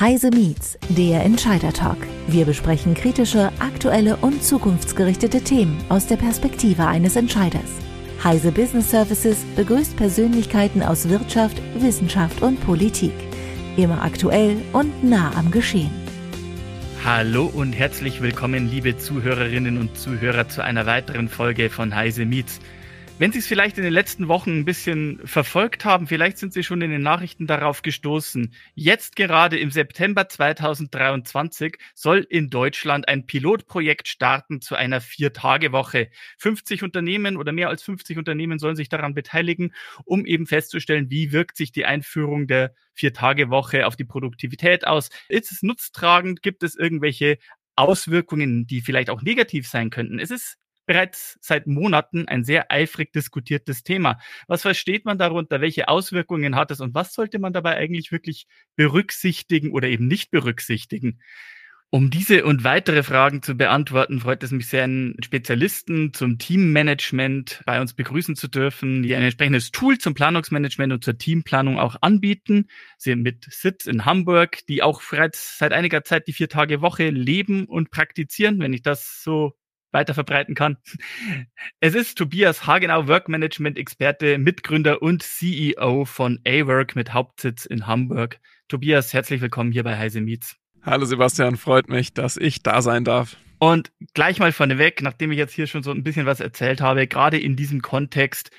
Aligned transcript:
Heise 0.00 0.30
Meets, 0.30 0.78
der 0.90 1.24
Entscheider 1.24 1.72
Talk. 1.72 1.96
Wir 2.28 2.44
besprechen 2.44 2.94
kritische, 2.94 3.50
aktuelle 3.58 4.14
und 4.18 4.44
zukunftsgerichtete 4.44 5.42
Themen 5.42 5.76
aus 5.88 6.06
der 6.06 6.14
Perspektive 6.14 6.86
eines 6.86 7.16
Entscheiders. 7.16 7.68
Heise 8.22 8.52
Business 8.52 8.92
Services 8.92 9.38
begrüßt 9.56 9.96
Persönlichkeiten 9.96 10.84
aus 10.84 11.08
Wirtschaft, 11.08 11.60
Wissenschaft 11.80 12.42
und 12.42 12.60
Politik. 12.60 13.10
Immer 13.76 14.00
aktuell 14.00 14.58
und 14.72 15.02
nah 15.02 15.32
am 15.34 15.50
Geschehen. 15.50 15.90
Hallo 17.04 17.46
und 17.52 17.72
herzlich 17.72 18.22
willkommen, 18.22 18.70
liebe 18.70 18.96
Zuhörerinnen 18.98 19.78
und 19.78 19.98
Zuhörer, 19.98 20.48
zu 20.48 20.62
einer 20.62 20.86
weiteren 20.86 21.28
Folge 21.28 21.70
von 21.70 21.92
Heise 21.96 22.24
Meets. 22.24 22.60
Wenn 23.20 23.32
Sie 23.32 23.40
es 23.40 23.48
vielleicht 23.48 23.76
in 23.78 23.82
den 23.82 23.92
letzten 23.92 24.28
Wochen 24.28 24.60
ein 24.60 24.64
bisschen 24.64 25.26
verfolgt 25.26 25.84
haben, 25.84 26.06
vielleicht 26.06 26.38
sind 26.38 26.52
Sie 26.52 26.62
schon 26.62 26.82
in 26.82 26.92
den 26.92 27.02
Nachrichten 27.02 27.48
darauf 27.48 27.82
gestoßen. 27.82 28.54
Jetzt 28.76 29.16
gerade 29.16 29.58
im 29.58 29.72
September 29.72 30.28
2023 30.28 31.78
soll 31.96 32.24
in 32.30 32.48
Deutschland 32.48 33.08
ein 33.08 33.26
Pilotprojekt 33.26 34.06
starten 34.06 34.60
zu 34.60 34.76
einer 34.76 35.00
Vier-Tage-Woche. 35.00 36.10
50 36.36 36.84
Unternehmen 36.84 37.36
oder 37.36 37.50
mehr 37.50 37.70
als 37.70 37.82
50 37.82 38.18
Unternehmen 38.18 38.60
sollen 38.60 38.76
sich 38.76 38.88
daran 38.88 39.14
beteiligen, 39.14 39.74
um 40.04 40.24
eben 40.24 40.46
festzustellen, 40.46 41.10
wie 41.10 41.32
wirkt 41.32 41.56
sich 41.56 41.72
die 41.72 41.86
Einführung 41.86 42.46
der 42.46 42.72
Vier-Tage-Woche 42.94 43.88
auf 43.88 43.96
die 43.96 44.04
Produktivität 44.04 44.86
aus. 44.86 45.10
Ist 45.28 45.50
es 45.50 45.64
nutztragend? 45.64 46.40
Gibt 46.40 46.62
es 46.62 46.76
irgendwelche 46.76 47.38
Auswirkungen, 47.74 48.68
die 48.68 48.80
vielleicht 48.80 49.10
auch 49.10 49.22
negativ 49.22 49.66
sein 49.66 49.90
könnten? 49.90 50.20
Es 50.20 50.30
ist 50.30 50.56
bereits 50.88 51.38
seit 51.40 51.66
Monaten 51.66 52.26
ein 52.26 52.42
sehr 52.42 52.72
eifrig 52.72 53.12
diskutiertes 53.12 53.84
Thema. 53.84 54.18
Was 54.48 54.62
versteht 54.62 55.04
man 55.04 55.18
darunter? 55.18 55.60
Welche 55.60 55.88
Auswirkungen 55.88 56.56
hat 56.56 56.70
es 56.70 56.80
und 56.80 56.94
was 56.94 57.12
sollte 57.14 57.38
man 57.38 57.52
dabei 57.52 57.76
eigentlich 57.76 58.10
wirklich 58.10 58.46
berücksichtigen 58.74 59.70
oder 59.70 59.86
eben 59.86 60.08
nicht 60.08 60.30
berücksichtigen? 60.30 61.20
Um 61.90 62.10
diese 62.10 62.44
und 62.44 62.64
weitere 62.64 63.02
Fragen 63.02 63.42
zu 63.42 63.54
beantworten, 63.54 64.20
freut 64.20 64.42
es 64.42 64.50
mich 64.50 64.66
sehr, 64.68 64.84
einen 64.84 65.16
Spezialisten 65.24 66.12
zum 66.12 66.38
Teammanagement 66.38 67.62
bei 67.64 67.80
uns 67.80 67.94
begrüßen 67.94 68.36
zu 68.36 68.48
dürfen, 68.48 69.02
die 69.02 69.14
ein 69.14 69.22
entsprechendes 69.22 69.70
Tool 69.70 69.96
zum 69.96 70.12
Planungsmanagement 70.12 70.92
und 70.92 71.04
zur 71.04 71.16
Teamplanung 71.16 71.78
auch 71.78 71.96
anbieten. 72.02 72.68
Sie 72.98 73.16
mit 73.16 73.46
Sitz 73.50 73.86
in 73.86 74.04
Hamburg, 74.04 74.66
die 74.66 74.82
auch 74.82 75.02
bereits 75.02 75.56
seit 75.56 75.72
einiger 75.72 76.04
Zeit 76.04 76.28
die 76.28 76.34
Vier-Tage-Woche 76.34 77.08
leben 77.08 77.64
und 77.64 77.90
praktizieren, 77.90 78.58
wenn 78.60 78.74
ich 78.74 78.82
das 78.82 79.22
so 79.22 79.57
weiter 79.92 80.14
verbreiten 80.14 80.54
kann. 80.54 80.76
Es 81.80 81.94
ist 81.94 82.18
Tobias 82.18 82.66
Hagenau, 82.66 83.06
Workmanagement-Experte, 83.06 84.38
Mitgründer 84.38 85.00
und 85.02 85.22
CEO 85.22 86.04
von 86.04 86.40
A-Work 86.46 86.96
mit 86.96 87.14
Hauptsitz 87.14 87.66
in 87.66 87.86
Hamburg. 87.86 88.40
Tobias, 88.68 89.14
herzlich 89.14 89.40
willkommen 89.40 89.72
hier 89.72 89.84
bei 89.84 89.96
Heise 89.96 90.20
Meets. 90.20 90.56
Hallo 90.82 91.04
Sebastian, 91.04 91.56
freut 91.56 91.88
mich, 91.88 92.14
dass 92.14 92.36
ich 92.36 92.62
da 92.62 92.82
sein 92.82 93.04
darf. 93.04 93.36
Und 93.58 93.90
gleich 94.14 94.38
mal 94.38 94.52
vorneweg, 94.52 95.02
nachdem 95.02 95.32
ich 95.32 95.38
jetzt 95.38 95.54
hier 95.54 95.66
schon 95.66 95.82
so 95.82 95.90
ein 95.90 96.04
bisschen 96.04 96.26
was 96.26 96.40
erzählt 96.40 96.80
habe, 96.80 97.06
gerade 97.06 97.38
in 97.38 97.56
diesem 97.56 97.82
Kontext, 97.82 98.50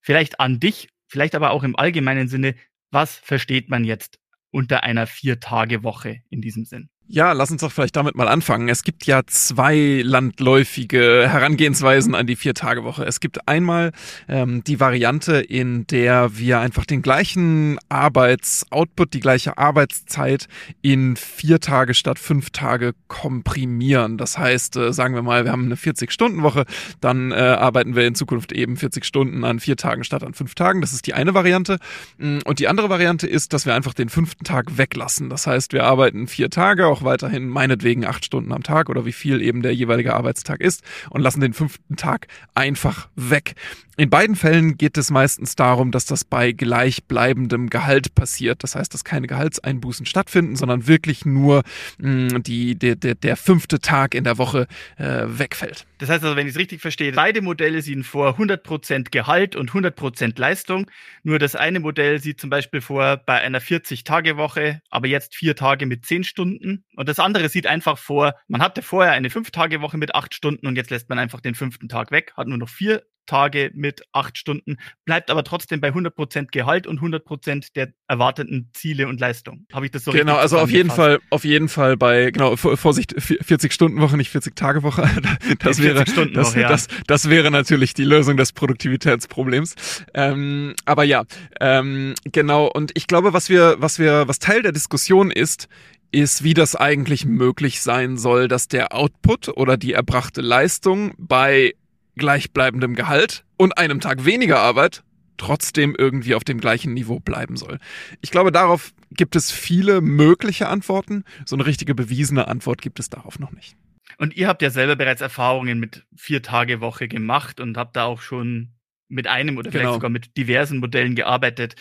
vielleicht 0.00 0.40
an 0.40 0.60
dich, 0.60 0.88
vielleicht 1.06 1.34
aber 1.34 1.50
auch 1.50 1.62
im 1.62 1.76
allgemeinen 1.76 2.28
Sinne, 2.28 2.54
was 2.90 3.16
versteht 3.16 3.68
man 3.68 3.84
jetzt 3.84 4.18
unter 4.50 4.82
einer 4.82 5.06
Vier-Tage-Woche 5.06 6.22
in 6.28 6.40
diesem 6.40 6.64
Sinn? 6.64 6.90
Ja, 7.12 7.32
lass 7.32 7.50
uns 7.50 7.62
doch 7.62 7.72
vielleicht 7.72 7.96
damit 7.96 8.14
mal 8.14 8.28
anfangen. 8.28 8.68
Es 8.68 8.84
gibt 8.84 9.04
ja 9.04 9.22
zwei 9.26 10.00
landläufige 10.04 11.28
Herangehensweisen 11.28 12.14
an 12.14 12.28
die 12.28 12.36
Vier-Tage-Woche. 12.36 13.02
Es 13.02 13.18
gibt 13.18 13.48
einmal 13.48 13.90
ähm, 14.28 14.62
die 14.62 14.78
Variante, 14.78 15.40
in 15.40 15.88
der 15.88 16.38
wir 16.38 16.60
einfach 16.60 16.86
den 16.86 17.02
gleichen 17.02 17.80
Arbeitsoutput, 17.88 19.12
die 19.12 19.18
gleiche 19.18 19.58
Arbeitszeit 19.58 20.46
in 20.82 21.16
vier 21.16 21.58
Tage 21.58 21.94
statt 21.94 22.20
fünf 22.20 22.50
Tage 22.50 22.92
komprimieren. 23.08 24.16
Das 24.16 24.38
heißt, 24.38 24.76
äh, 24.76 24.92
sagen 24.92 25.16
wir 25.16 25.22
mal, 25.22 25.44
wir 25.44 25.50
haben 25.50 25.64
eine 25.64 25.74
40-Stunden-Woche, 25.74 26.64
dann 27.00 27.32
äh, 27.32 27.34
arbeiten 27.34 27.96
wir 27.96 28.06
in 28.06 28.14
Zukunft 28.14 28.52
eben 28.52 28.76
40 28.76 29.04
Stunden 29.04 29.42
an 29.42 29.58
vier 29.58 29.76
Tagen 29.76 30.04
statt 30.04 30.22
an 30.22 30.34
fünf 30.34 30.54
Tagen. 30.54 30.80
Das 30.80 30.92
ist 30.92 31.08
die 31.08 31.14
eine 31.14 31.34
Variante. 31.34 31.80
Mm, 32.18 32.38
und 32.44 32.60
die 32.60 32.68
andere 32.68 32.88
Variante 32.88 33.26
ist, 33.26 33.52
dass 33.52 33.66
wir 33.66 33.74
einfach 33.74 33.94
den 33.94 34.10
fünften 34.10 34.44
Tag 34.44 34.78
weglassen. 34.78 35.28
Das 35.28 35.48
heißt, 35.48 35.72
wir 35.72 35.82
arbeiten 35.82 36.28
vier 36.28 36.50
Tage, 36.50 36.86
auch 36.86 36.99
weiterhin 37.04 37.48
meinetwegen 37.48 38.04
acht 38.06 38.24
Stunden 38.24 38.52
am 38.52 38.62
Tag 38.62 38.88
oder 38.88 39.04
wie 39.06 39.12
viel 39.12 39.42
eben 39.42 39.62
der 39.62 39.74
jeweilige 39.74 40.14
Arbeitstag 40.14 40.60
ist 40.60 40.82
und 41.10 41.20
lassen 41.20 41.40
den 41.40 41.52
fünften 41.52 41.96
Tag 41.96 42.28
einfach 42.54 43.08
weg. 43.16 43.54
In 44.00 44.08
beiden 44.08 44.34
Fällen 44.34 44.78
geht 44.78 44.96
es 44.96 45.10
meistens 45.10 45.56
darum, 45.56 45.90
dass 45.90 46.06
das 46.06 46.24
bei 46.24 46.52
gleichbleibendem 46.52 47.68
Gehalt 47.68 48.14
passiert. 48.14 48.62
Das 48.62 48.74
heißt, 48.74 48.94
dass 48.94 49.04
keine 49.04 49.26
Gehaltseinbußen 49.26 50.06
stattfinden, 50.06 50.56
sondern 50.56 50.86
wirklich 50.86 51.26
nur 51.26 51.64
mh, 51.98 52.38
mm, 52.38 52.42
die, 52.42 52.78
der, 52.78 52.96
der, 52.96 53.14
der 53.14 53.36
fünfte 53.36 53.78
Tag 53.78 54.14
in 54.14 54.24
der 54.24 54.38
Woche 54.38 54.68
äh, 54.96 55.24
wegfällt. 55.26 55.84
Das 55.98 56.08
heißt 56.08 56.24
also, 56.24 56.34
wenn 56.34 56.46
ich 56.46 56.54
es 56.54 56.58
richtig 56.58 56.80
verstehe, 56.80 57.12
beide 57.12 57.42
Modelle 57.42 57.82
sehen 57.82 58.02
vor 58.02 58.38
100% 58.38 59.10
Gehalt 59.10 59.54
und 59.54 59.72
100% 59.72 60.40
Leistung. 60.40 60.90
Nur 61.22 61.38
das 61.38 61.54
eine 61.54 61.78
Modell 61.78 62.22
sieht 62.22 62.40
zum 62.40 62.48
Beispiel 62.48 62.80
vor 62.80 63.18
bei 63.18 63.42
einer 63.42 63.60
40-Tage-Woche, 63.60 64.80
aber 64.88 65.08
jetzt 65.08 65.34
vier 65.34 65.54
Tage 65.54 65.84
mit 65.84 66.06
10 66.06 66.24
Stunden. 66.24 66.84
Und 66.96 67.06
das 67.10 67.18
andere 67.18 67.50
sieht 67.50 67.66
einfach 67.66 67.98
vor, 67.98 68.32
man 68.48 68.62
hatte 68.62 68.80
vorher 68.80 69.12
eine 69.12 69.28
5-Tage-Woche 69.28 69.98
mit 69.98 70.14
8 70.14 70.32
Stunden 70.32 70.66
und 70.66 70.76
jetzt 70.76 70.88
lässt 70.88 71.10
man 71.10 71.18
einfach 71.18 71.40
den 71.40 71.54
fünften 71.54 71.90
Tag 71.90 72.10
weg, 72.12 72.32
hat 72.34 72.48
nur 72.48 72.56
noch 72.56 72.70
vier 72.70 73.02
Tage 73.26 73.70
mit 73.74 74.02
acht 74.12 74.38
Stunden, 74.38 74.76
bleibt 75.04 75.30
aber 75.30 75.44
trotzdem 75.44 75.80
bei 75.80 75.90
100% 75.90 76.48
Gehalt 76.50 76.86
und 76.86 77.00
100% 77.00 77.72
der 77.74 77.92
erwarteten 78.08 78.70
Ziele 78.72 79.08
und 79.08 79.20
Leistung. 79.20 79.66
Habe 79.72 79.86
ich 79.86 79.92
das 79.92 80.04
so 80.04 80.12
Genau, 80.12 80.36
also 80.36 80.58
auf 80.58 80.70
jeden 80.70 80.90
Fall, 80.90 81.20
auf 81.30 81.44
jeden 81.44 81.68
Fall 81.68 81.96
bei, 81.96 82.30
genau, 82.30 82.56
Vorsicht, 82.56 83.14
40 83.18 83.72
Stunden 83.72 84.00
Woche, 84.00 84.16
nicht 84.16 84.30
40 84.30 84.56
Tage 84.56 84.82
Woche. 84.82 85.08
Das 85.58 85.82
wäre, 85.82 86.04
das, 86.04 86.54
ja. 86.54 86.68
das, 86.68 86.88
das 87.06 87.28
wäre 87.28 87.50
natürlich 87.50 87.94
die 87.94 88.04
Lösung 88.04 88.36
des 88.36 88.52
Produktivitätsproblems. 88.52 89.74
Ähm, 90.14 90.74
aber 90.84 91.04
ja, 91.04 91.24
ähm, 91.60 92.14
genau. 92.24 92.66
Und 92.66 92.92
ich 92.94 93.06
glaube, 93.06 93.32
was 93.32 93.48
wir, 93.48 93.76
was 93.78 93.98
wir, 93.98 94.26
was 94.28 94.38
Teil 94.38 94.62
der 94.62 94.72
Diskussion 94.72 95.30
ist, 95.30 95.68
ist, 96.12 96.42
wie 96.42 96.54
das 96.54 96.76
eigentlich 96.76 97.24
möglich 97.24 97.80
sein 97.80 98.16
soll, 98.16 98.48
dass 98.48 98.68
der 98.68 98.94
Output 98.94 99.48
oder 99.48 99.76
die 99.76 99.92
erbrachte 99.92 100.40
Leistung 100.40 101.14
bei 101.18 101.74
gleichbleibendem 102.16 102.94
Gehalt 102.94 103.44
und 103.56 103.78
einem 103.78 104.00
Tag 104.00 104.24
weniger 104.24 104.58
Arbeit 104.60 105.02
trotzdem 105.36 105.94
irgendwie 105.96 106.34
auf 106.34 106.44
dem 106.44 106.60
gleichen 106.60 106.92
Niveau 106.92 107.18
bleiben 107.18 107.56
soll. 107.56 107.78
Ich 108.20 108.30
glaube, 108.30 108.52
darauf 108.52 108.92
gibt 109.10 109.36
es 109.36 109.50
viele 109.50 110.02
mögliche 110.02 110.68
Antworten. 110.68 111.24
So 111.46 111.56
eine 111.56 111.64
richtige 111.64 111.94
bewiesene 111.94 112.46
Antwort 112.46 112.82
gibt 112.82 113.00
es 113.00 113.08
darauf 113.08 113.38
noch 113.38 113.50
nicht. 113.52 113.74
Und 114.18 114.36
ihr 114.36 114.48
habt 114.48 114.60
ja 114.60 114.68
selber 114.68 114.96
bereits 114.96 115.22
Erfahrungen 115.22 115.80
mit 115.80 116.04
vier 116.14 116.42
Tage 116.42 116.80
Woche 116.82 117.08
gemacht 117.08 117.58
und 117.58 117.78
habt 117.78 117.96
da 117.96 118.04
auch 118.04 118.20
schon 118.20 118.74
mit 119.08 119.26
einem 119.26 119.56
oder 119.56 119.70
vielleicht 119.70 119.84
genau. 119.84 119.94
sogar 119.94 120.10
mit 120.10 120.36
diversen 120.36 120.78
Modellen 120.78 121.14
gearbeitet. 121.14 121.74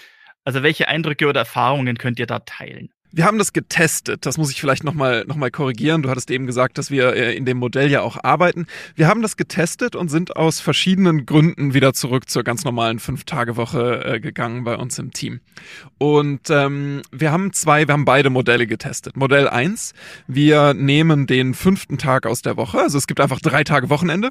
Also 0.45 0.63
welche 0.63 0.88
Eindrücke 0.88 1.28
oder 1.28 1.41
Erfahrungen 1.41 1.97
könnt 1.97 2.18
ihr 2.18 2.28
da 2.28 2.39
teilen? 2.39 2.89
Wir 3.11 3.25
haben 3.25 3.39
das 3.39 3.53
getestet. 3.53 4.25
Das 4.25 4.37
muss 4.37 4.51
ich 4.51 4.61
vielleicht 4.61 4.83
nochmal 4.83 5.25
noch 5.27 5.35
mal 5.35 5.49
korrigieren. 5.49 6.03
Du 6.03 6.09
hattest 6.09 6.29
eben 6.29 6.45
gesagt, 6.45 6.77
dass 6.77 6.91
wir 6.91 7.15
äh, 7.15 7.35
in 7.35 7.45
dem 7.45 7.57
Modell 7.57 7.89
ja 7.89 8.01
auch 8.01 8.23
arbeiten. 8.23 8.67
Wir 8.95 9.07
haben 9.07 9.21
das 9.21 9.35
getestet 9.35 9.95
und 9.95 10.09
sind 10.09 10.35
aus 10.35 10.59
verschiedenen 10.59 11.25
Gründen 11.25 11.73
wieder 11.73 11.93
zurück 11.93 12.29
zur 12.29 12.43
ganz 12.43 12.63
normalen 12.65 12.99
Fünf-Tage-Woche 12.99 14.05
äh, 14.05 14.19
gegangen 14.19 14.63
bei 14.63 14.75
uns 14.75 14.99
im 14.99 15.11
Team. 15.11 15.39
Und 15.97 16.49
ähm, 16.49 17.01
wir 17.11 17.31
haben 17.31 17.51
zwei, 17.53 17.87
wir 17.87 17.93
haben 17.93 18.05
beide 18.05 18.29
Modelle 18.29 18.67
getestet. 18.67 19.17
Modell 19.17 19.47
eins: 19.47 19.93
wir 20.27 20.75
nehmen 20.75 21.25
den 21.25 21.55
fünften 21.55 21.97
Tag 21.97 22.27
aus 22.27 22.41
der 22.43 22.57
Woche. 22.57 22.79
Also 22.79 22.97
es 22.97 23.07
gibt 23.07 23.21
einfach 23.21 23.39
drei 23.39 23.63
Tage 23.63 23.89
Wochenende. 23.89 24.29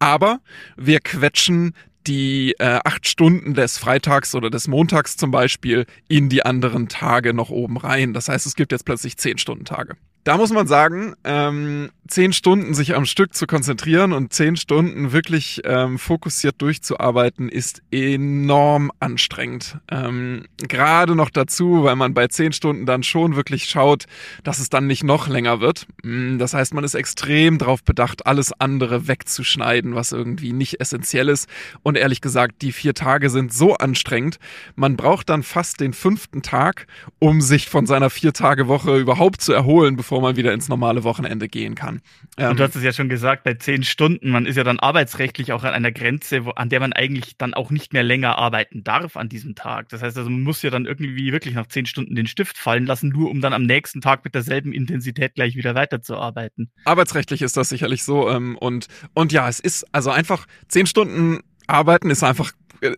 Aber 0.00 0.40
wir 0.76 1.00
quetschen 1.00 1.74
die 2.08 2.54
äh, 2.58 2.80
acht 2.84 3.06
Stunden 3.06 3.54
des 3.54 3.78
Freitags 3.78 4.34
oder 4.34 4.50
des 4.50 4.66
Montags 4.66 5.16
zum 5.16 5.30
Beispiel 5.30 5.86
in 6.08 6.28
die 6.28 6.44
anderen 6.44 6.88
Tage 6.88 7.34
noch 7.34 7.50
oben 7.50 7.76
rein. 7.76 8.14
Das 8.14 8.28
heißt, 8.28 8.46
es 8.46 8.56
gibt 8.56 8.72
jetzt 8.72 8.84
plötzlich 8.84 9.18
zehn 9.18 9.38
Stunden 9.38 9.64
Tage. 9.64 9.96
Da 10.24 10.36
muss 10.36 10.50
man 10.50 10.66
sagen, 10.66 11.14
ähm, 11.24 11.90
zehn 12.08 12.32
Stunden 12.32 12.74
sich 12.74 12.96
am 12.96 13.04
Stück 13.04 13.34
zu 13.34 13.46
konzentrieren 13.46 14.12
und 14.12 14.32
zehn 14.32 14.56
Stunden 14.56 15.12
wirklich 15.12 15.60
ähm, 15.64 15.98
fokussiert 15.98 16.60
durchzuarbeiten, 16.60 17.48
ist 17.48 17.82
enorm 17.90 18.90
anstrengend. 18.98 19.78
Ähm, 19.90 20.46
Gerade 20.56 21.14
noch 21.14 21.30
dazu, 21.30 21.84
weil 21.84 21.96
man 21.96 22.14
bei 22.14 22.26
zehn 22.28 22.52
Stunden 22.52 22.86
dann 22.86 23.02
schon 23.02 23.36
wirklich 23.36 23.66
schaut, 23.66 24.06
dass 24.42 24.58
es 24.58 24.70
dann 24.70 24.86
nicht 24.86 25.04
noch 25.04 25.28
länger 25.28 25.60
wird. 25.60 25.86
Mm, 26.02 26.38
das 26.38 26.54
heißt, 26.54 26.74
man 26.74 26.84
ist 26.84 26.94
extrem 26.94 27.58
darauf 27.58 27.84
bedacht, 27.84 28.26
alles 28.26 28.52
andere 28.58 29.06
wegzuschneiden, 29.06 29.94
was 29.94 30.12
irgendwie 30.12 30.52
nicht 30.52 30.80
essentiell 30.80 31.28
ist. 31.28 31.48
Und 31.82 31.96
ehrlich 31.96 32.20
gesagt, 32.20 32.62
die 32.62 32.72
vier 32.72 32.94
Tage 32.94 33.30
sind 33.30 33.52
so 33.52 33.76
anstrengend. 33.76 34.38
Man 34.74 34.96
braucht 34.96 35.28
dann 35.28 35.42
fast 35.42 35.80
den 35.80 35.92
fünften 35.92 36.42
Tag, 36.42 36.86
um 37.18 37.40
sich 37.40 37.68
von 37.68 37.86
seiner 37.86 38.10
vier 38.10 38.32
Tage 38.32 38.68
Woche 38.68 38.98
überhaupt 38.98 39.40
zu 39.40 39.52
erholen, 39.52 39.96
bevor 39.96 40.20
man 40.20 40.36
wieder 40.36 40.52
ins 40.52 40.68
normale 40.68 41.04
Wochenende 41.04 41.48
gehen 41.48 41.74
kann. 41.74 41.97
Kann. 42.00 42.44
Ähm, 42.44 42.50
und 42.50 42.60
du 42.60 42.64
hast 42.64 42.76
es 42.76 42.82
ja 42.82 42.92
schon 42.92 43.08
gesagt, 43.08 43.44
bei 43.44 43.54
zehn 43.54 43.82
Stunden, 43.82 44.30
man 44.30 44.46
ist 44.46 44.56
ja 44.56 44.64
dann 44.64 44.78
arbeitsrechtlich 44.78 45.52
auch 45.52 45.64
an 45.64 45.74
einer 45.74 45.92
Grenze, 45.92 46.44
wo, 46.44 46.50
an 46.50 46.68
der 46.68 46.80
man 46.80 46.92
eigentlich 46.92 47.36
dann 47.36 47.54
auch 47.54 47.70
nicht 47.70 47.92
mehr 47.92 48.02
länger 48.02 48.38
arbeiten 48.38 48.84
darf 48.84 49.16
an 49.16 49.28
diesem 49.28 49.54
Tag. 49.54 49.88
Das 49.88 50.02
heißt 50.02 50.16
also, 50.16 50.30
man 50.30 50.42
muss 50.42 50.62
ja 50.62 50.70
dann 50.70 50.86
irgendwie 50.86 51.32
wirklich 51.32 51.54
nach 51.54 51.66
zehn 51.66 51.86
Stunden 51.86 52.14
den 52.14 52.26
Stift 52.26 52.58
fallen 52.58 52.86
lassen, 52.86 53.08
nur 53.10 53.30
um 53.30 53.40
dann 53.40 53.52
am 53.52 53.62
nächsten 53.62 54.00
Tag 54.00 54.24
mit 54.24 54.34
derselben 54.34 54.72
Intensität 54.72 55.34
gleich 55.34 55.56
wieder 55.56 55.74
weiterzuarbeiten. 55.74 56.70
Arbeitsrechtlich 56.84 57.42
ist 57.42 57.56
das 57.56 57.68
sicherlich 57.68 58.04
so. 58.04 58.30
Ähm, 58.30 58.56
und, 58.56 58.86
und 59.14 59.32
ja, 59.32 59.48
es 59.48 59.60
ist 59.60 59.86
also 59.92 60.10
einfach 60.10 60.46
zehn 60.68 60.86
Stunden 60.86 61.40
arbeiten 61.66 62.10
ist 62.10 62.24
einfach 62.24 62.52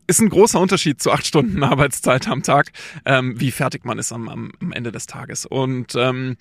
ist 0.06 0.20
ein 0.20 0.28
großer 0.28 0.60
Unterschied 0.60 1.00
zu 1.00 1.10
acht 1.10 1.26
Stunden 1.26 1.62
Arbeitszeit 1.62 2.28
am 2.28 2.42
Tag, 2.42 2.72
ähm, 3.04 3.40
wie 3.40 3.50
fertig 3.50 3.84
man 3.84 3.98
ist 3.98 4.12
am, 4.12 4.28
am, 4.28 4.52
am 4.60 4.72
Ende 4.72 4.92
des 4.92 5.06
Tages. 5.06 5.46
Und 5.46 5.94
ähm, 5.96 6.36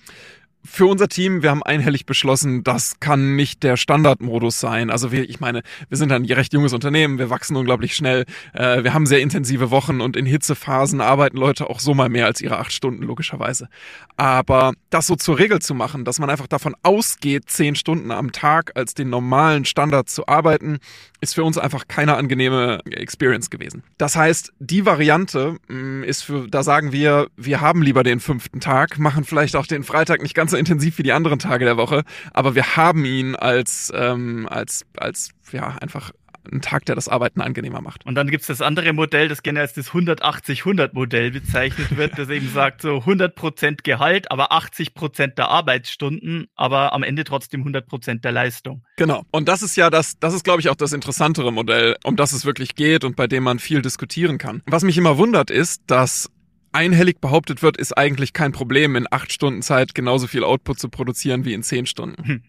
für 0.64 0.86
unser 0.86 1.08
Team, 1.08 1.42
wir 1.42 1.50
haben 1.50 1.62
einhellig 1.62 2.06
beschlossen, 2.06 2.62
das 2.62 3.00
kann 3.00 3.34
nicht 3.34 3.62
der 3.62 3.76
Standardmodus 3.76 4.60
sein. 4.60 4.90
Also 4.90 5.10
wir, 5.10 5.28
ich 5.28 5.40
meine, 5.40 5.62
wir 5.88 5.96
sind 5.96 6.12
ein 6.12 6.24
recht 6.24 6.52
junges 6.52 6.72
Unternehmen, 6.72 7.18
wir 7.18 7.30
wachsen 7.30 7.56
unglaublich 7.56 7.96
schnell, 7.96 8.24
äh, 8.52 8.84
wir 8.84 8.92
haben 8.92 9.06
sehr 9.06 9.20
intensive 9.20 9.70
Wochen 9.70 10.00
und 10.00 10.16
in 10.16 10.26
Hitzephasen 10.26 11.00
arbeiten 11.00 11.38
Leute 11.38 11.70
auch 11.70 11.80
so 11.80 11.94
mal 11.94 12.08
mehr 12.08 12.26
als 12.26 12.40
ihre 12.40 12.58
acht 12.58 12.72
Stunden, 12.72 13.02
logischerweise. 13.02 13.68
Aber 14.16 14.72
das 14.90 15.06
so 15.06 15.16
zur 15.16 15.38
Regel 15.38 15.60
zu 15.60 15.74
machen, 15.74 16.04
dass 16.04 16.18
man 16.18 16.28
einfach 16.28 16.46
davon 16.46 16.76
ausgeht, 16.82 17.44
zehn 17.48 17.74
Stunden 17.74 18.10
am 18.10 18.32
Tag 18.32 18.72
als 18.74 18.94
den 18.94 19.08
normalen 19.08 19.64
Standard 19.64 20.08
zu 20.10 20.28
arbeiten, 20.28 20.78
ist 21.20 21.34
für 21.34 21.44
uns 21.44 21.58
einfach 21.58 21.88
keine 21.88 22.16
angenehme 22.16 22.80
Experience 22.90 23.50
gewesen. 23.50 23.82
Das 23.98 24.16
heißt, 24.16 24.52
die 24.58 24.86
Variante 24.86 25.56
mh, 25.68 25.76
mm, 25.76 26.04
ist 26.04 26.22
für, 26.22 26.48
da 26.48 26.62
sagen 26.62 26.92
wir, 26.92 27.28
wir 27.36 27.60
haben 27.60 27.82
lieber 27.82 28.02
den 28.02 28.20
fünften 28.20 28.60
Tag, 28.60 28.98
machen 28.98 29.24
vielleicht 29.24 29.56
auch 29.56 29.66
den 29.66 29.84
Freitag 29.84 30.22
nicht 30.22 30.34
ganz 30.34 30.49
so 30.50 30.56
intensiv 30.56 30.98
wie 30.98 31.02
die 31.02 31.12
anderen 31.12 31.38
Tage 31.38 31.64
der 31.64 31.76
Woche, 31.76 32.04
aber 32.32 32.54
wir 32.54 32.76
haben 32.76 33.04
ihn 33.04 33.36
als, 33.36 33.92
ähm, 33.94 34.48
als, 34.48 34.84
als, 34.96 35.30
ja, 35.52 35.76
einfach 35.80 36.12
ein 36.50 36.60
Tag, 36.60 36.84
der 36.86 36.94
das 36.94 37.08
Arbeiten 37.08 37.40
angenehmer 37.40 37.80
macht. 37.80 38.04
Und 38.06 38.14
dann 38.14 38.28
gibt's 38.28 38.46
das 38.46 38.62
andere 38.62 38.92
Modell, 38.92 39.28
das 39.28 39.42
gerne 39.42 39.60
als 39.60 39.74
das 39.74 39.90
180-100-Modell 39.90 41.30
bezeichnet 41.30 41.96
wird, 41.96 42.18
das 42.18 42.28
eben 42.30 42.48
sagt, 42.48 42.82
so 42.82 42.98
100% 42.98 43.82
Gehalt, 43.82 44.30
aber 44.30 44.52
80% 44.52 45.34
der 45.34 45.48
Arbeitsstunden, 45.48 46.48
aber 46.54 46.92
am 46.92 47.02
Ende 47.02 47.24
trotzdem 47.24 47.64
100% 47.64 48.20
der 48.20 48.32
Leistung. 48.32 48.84
Genau. 48.96 49.24
Und 49.30 49.48
das 49.48 49.62
ist 49.62 49.76
ja 49.76 49.90
das, 49.90 50.18
das 50.18 50.34
ist, 50.34 50.44
glaube 50.44 50.60
ich, 50.60 50.68
auch 50.68 50.76
das 50.76 50.92
interessantere 50.92 51.52
Modell, 51.52 51.96
um 52.04 52.16
das 52.16 52.32
es 52.32 52.44
wirklich 52.44 52.74
geht 52.74 53.04
und 53.04 53.16
bei 53.16 53.26
dem 53.26 53.44
man 53.44 53.58
viel 53.58 53.82
diskutieren 53.82 54.38
kann. 54.38 54.62
Was 54.66 54.82
mich 54.82 54.96
immer 54.96 55.18
wundert, 55.18 55.50
ist, 55.50 55.82
dass 55.86 56.30
einhellig 56.72 57.20
behauptet 57.20 57.62
wird, 57.62 57.76
ist 57.76 57.96
eigentlich 57.96 58.32
kein 58.32 58.52
Problem, 58.52 58.96
in 58.96 59.06
acht 59.10 59.32
Stunden 59.32 59.62
Zeit 59.62 59.94
genauso 59.94 60.26
viel 60.26 60.44
Output 60.44 60.78
zu 60.78 60.88
produzieren 60.88 61.44
wie 61.44 61.54
in 61.54 61.62
zehn 61.62 61.86
Stunden. 61.86 62.24
Hm. 62.24 62.42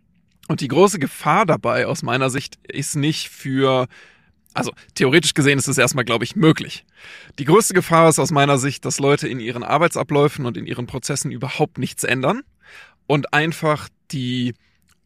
Und 0.47 0.61
die 0.61 0.67
große 0.67 0.99
Gefahr 0.99 1.45
dabei 1.45 1.87
aus 1.87 2.03
meiner 2.03 2.29
Sicht 2.29 2.57
ist 2.67 2.95
nicht 2.95 3.29
für, 3.29 3.87
also 4.53 4.71
theoretisch 4.95 5.33
gesehen 5.33 5.57
ist 5.57 5.67
es 5.67 5.77
erstmal, 5.77 6.05
glaube 6.05 6.25
ich, 6.25 6.35
möglich. 6.35 6.85
Die 7.39 7.45
größte 7.45 7.73
Gefahr 7.73 8.09
ist 8.09 8.19
aus 8.19 8.31
meiner 8.31 8.57
Sicht, 8.57 8.85
dass 8.85 8.99
Leute 8.99 9.27
in 9.27 9.39
ihren 9.39 9.63
Arbeitsabläufen 9.63 10.45
und 10.45 10.57
in 10.57 10.65
ihren 10.65 10.87
Prozessen 10.87 11.31
überhaupt 11.31 11.77
nichts 11.77 12.03
ändern 12.03 12.41
und 13.07 13.33
einfach 13.33 13.87
die 14.11 14.53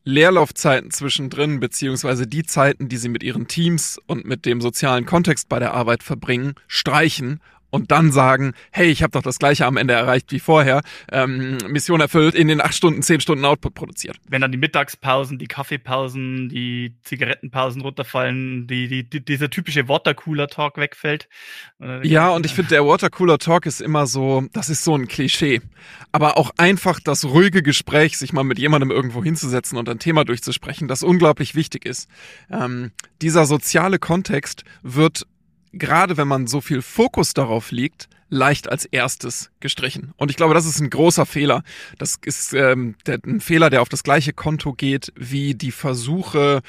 Leerlaufzeiten 0.03 0.91
zwischendrin, 0.91 1.59
beziehungsweise 1.59 2.27
die 2.27 2.43
Zeiten, 2.43 2.89
die 2.89 2.97
sie 2.97 3.09
mit 3.09 3.23
ihren 3.23 3.47
Teams 3.47 3.99
und 4.05 4.25
mit 4.25 4.45
dem 4.45 4.61
sozialen 4.61 5.05
Kontext 5.05 5.49
bei 5.49 5.57
der 5.57 5.73
Arbeit 5.73 6.03
verbringen, 6.03 6.53
streichen 6.67 7.41
und 7.69 7.91
dann 7.91 8.11
sagen, 8.11 8.53
hey, 8.71 8.87
ich 8.87 9.03
habe 9.03 9.11
doch 9.11 9.21
das 9.21 9.39
gleiche 9.39 9.65
am 9.65 9.77
Ende 9.77 9.93
erreicht 9.93 10.31
wie 10.31 10.39
vorher, 10.39 10.81
ähm, 11.11 11.57
Mission 11.67 12.01
erfüllt, 12.01 12.35
in 12.35 12.47
den 12.47 12.61
acht 12.61 12.73
Stunden, 12.73 13.01
zehn 13.01 13.19
Stunden 13.19 13.45
Output 13.45 13.73
produziert. 13.73 14.17
Wenn 14.27 14.41
dann 14.41 14.51
die 14.51 14.57
Mittagspausen, 14.57 15.37
die 15.37 15.47
Kaffeepausen, 15.47 16.49
die 16.49 16.95
Zigarettenpausen 17.03 17.81
runterfallen, 17.81 18.67
die, 18.67 18.87
die, 18.87 19.09
die 19.09 19.23
dieser 19.23 19.49
typische 19.49 19.87
Watercooler-Talk 19.87 20.77
wegfällt. 20.77 21.27
Ja, 22.03 22.29
und 22.29 22.45
ich 22.45 22.53
finde, 22.53 22.69
der 22.69 22.85
Watercooler-Talk 22.85 23.65
ist 23.65 23.81
immer 23.81 24.07
so, 24.07 24.45
das 24.53 24.69
ist 24.69 24.83
so 24.83 24.95
ein 24.95 25.07
Klischee. 25.07 25.61
Aber 26.11 26.37
auch 26.37 26.51
einfach 26.57 26.99
das 26.99 27.25
ruhige 27.25 27.61
Gespräch, 27.61 28.17
sich 28.17 28.31
mal 28.31 28.43
mit 28.43 28.59
jemandem 28.59 28.91
irgendwo 28.91 29.23
hinzusetzen 29.23 29.77
und 29.77 29.89
ein 29.89 29.99
Thema 29.99 30.23
durchzusprechen, 30.23 30.87
das 30.87 31.03
unglaublich 31.03 31.55
wichtig 31.55 31.85
ist. 31.85 32.09
Ähm, 32.49 32.91
dieser 33.21 33.45
soziale 33.45 33.99
Kontext 33.99 34.63
wird 34.81 35.27
gerade 35.75 36.17
wenn 36.17 36.27
man 36.27 36.47
so 36.47 36.61
viel 36.61 36.81
Fokus 36.81 37.33
darauf 37.33 37.71
liegt, 37.71 38.09
leicht 38.29 38.69
als 38.69 38.85
erstes 38.85 39.51
gestrichen. 39.59 40.13
Und 40.17 40.31
ich 40.31 40.37
glaube, 40.37 40.53
das 40.53 40.65
ist 40.65 40.79
ein 40.79 40.89
großer 40.89 41.25
Fehler. 41.25 41.63
Das 41.97 42.17
ist 42.23 42.53
ähm, 42.53 42.95
der, 43.05 43.19
ein 43.25 43.39
Fehler, 43.39 43.69
der 43.69 43.81
auf 43.81 43.89
das 43.89 44.03
gleiche 44.03 44.33
Konto 44.33 44.73
geht 44.73 45.13
wie 45.15 45.53
die 45.53 45.71
Versuche, 45.71 46.61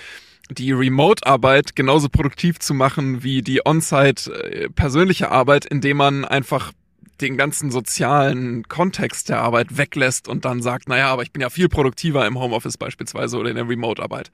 die 0.51 0.73
Remote-Arbeit 0.73 1.75
genauso 1.75 2.09
produktiv 2.09 2.59
zu 2.59 2.75
machen 2.75 3.23
wie 3.23 3.43
die 3.43 3.67
On-Site 3.67 4.33
äh, 4.33 5.25
Arbeit, 5.25 5.65
indem 5.65 5.97
man 5.97 6.25
einfach 6.25 6.73
den 7.21 7.37
ganzen 7.37 7.71
sozialen 7.71 8.69
Kontext 8.69 9.29
der 9.29 9.41
Arbeit 9.41 9.77
weglässt 9.77 10.29
und 10.29 10.45
dann 10.45 10.63
sagt, 10.63 10.89
naja, 10.89 11.09
aber 11.09 11.23
ich 11.23 11.33
bin 11.33 11.43
ja 11.43 11.51
viel 11.51 11.69
produktiver 11.69 12.27
im 12.27 12.39
Homeoffice 12.39 12.77
beispielsweise 12.77 13.39
oder 13.39 13.51
in 13.51 13.57
der 13.57 13.69
Remote-Arbeit. 13.69 14.31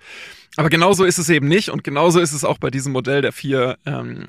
Aber 0.57 0.69
genauso 0.69 1.05
ist 1.05 1.19
es 1.19 1.29
eben 1.29 1.49
nicht 1.49 1.71
und 1.71 1.85
genauso 1.85 2.21
ist 2.21 2.33
es 2.33 2.45
auch 2.45 2.59
bei 2.59 2.71
diesem 2.71 2.93
Modell 2.93 3.23
der 3.23 3.33
vier 3.33 3.79
ähm, 3.87 4.27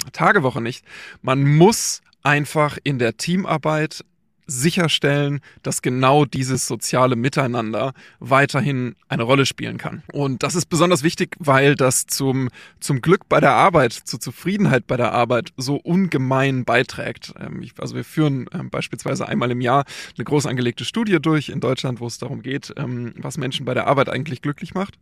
nicht. 0.62 0.86
Man 1.22 1.44
muss 1.44 2.02
einfach 2.22 2.78
in 2.84 3.00
der 3.00 3.18
Teamarbeit 3.18 4.06
sicherstellen, 4.48 5.42
dass 5.62 5.82
genau 5.82 6.26
dieses 6.26 6.68
soziale 6.68 7.16
Miteinander 7.16 7.94
weiterhin 8.20 8.96
eine 9.08 9.24
Rolle 9.24 9.46
spielen 9.46 9.78
kann. 9.78 10.04
Und 10.12 10.44
das 10.44 10.56
ist 10.56 10.66
besonders 10.66 11.04
wichtig, 11.04 11.36
weil 11.40 11.76
das 11.76 12.08
zum, 12.08 12.50
zum 12.80 13.02
Glück 13.02 13.30
bei 13.30 13.40
der 13.40 13.54
Arbeit, 13.54 13.94
zur 13.94 14.20
Zufriedenheit 14.20 14.88
bei 14.88 14.98
der 14.98 15.12
Arbeit 15.12 15.54
so 15.58 15.76
ungemein 15.76 16.66
beiträgt. 16.66 17.34
Ähm, 17.40 17.68
also 17.78 17.96
wir 17.96 18.04
führen 18.04 18.48
ähm, 18.54 18.70
beispielsweise 18.70 19.28
einmal 19.28 19.52
im 19.52 19.62
Jahr 19.62 19.86
eine 20.18 20.26
groß 20.26 20.46
angelegte 20.46 20.86
Studie 20.86 21.20
durch 21.22 21.50
in 21.50 21.60
Deutschland, 21.60 22.00
wo 22.00 22.08
es 22.08 22.18
darum 22.18 22.42
geht, 22.42 22.74
ähm, 22.78 23.14
was 23.18 23.38
Menschen 23.38 23.66
bei 23.66 23.74
der 23.74 23.88
Arbeit 23.88 24.10
eigentlich 24.10 24.42
glücklich 24.42 24.74
macht. 24.74 25.00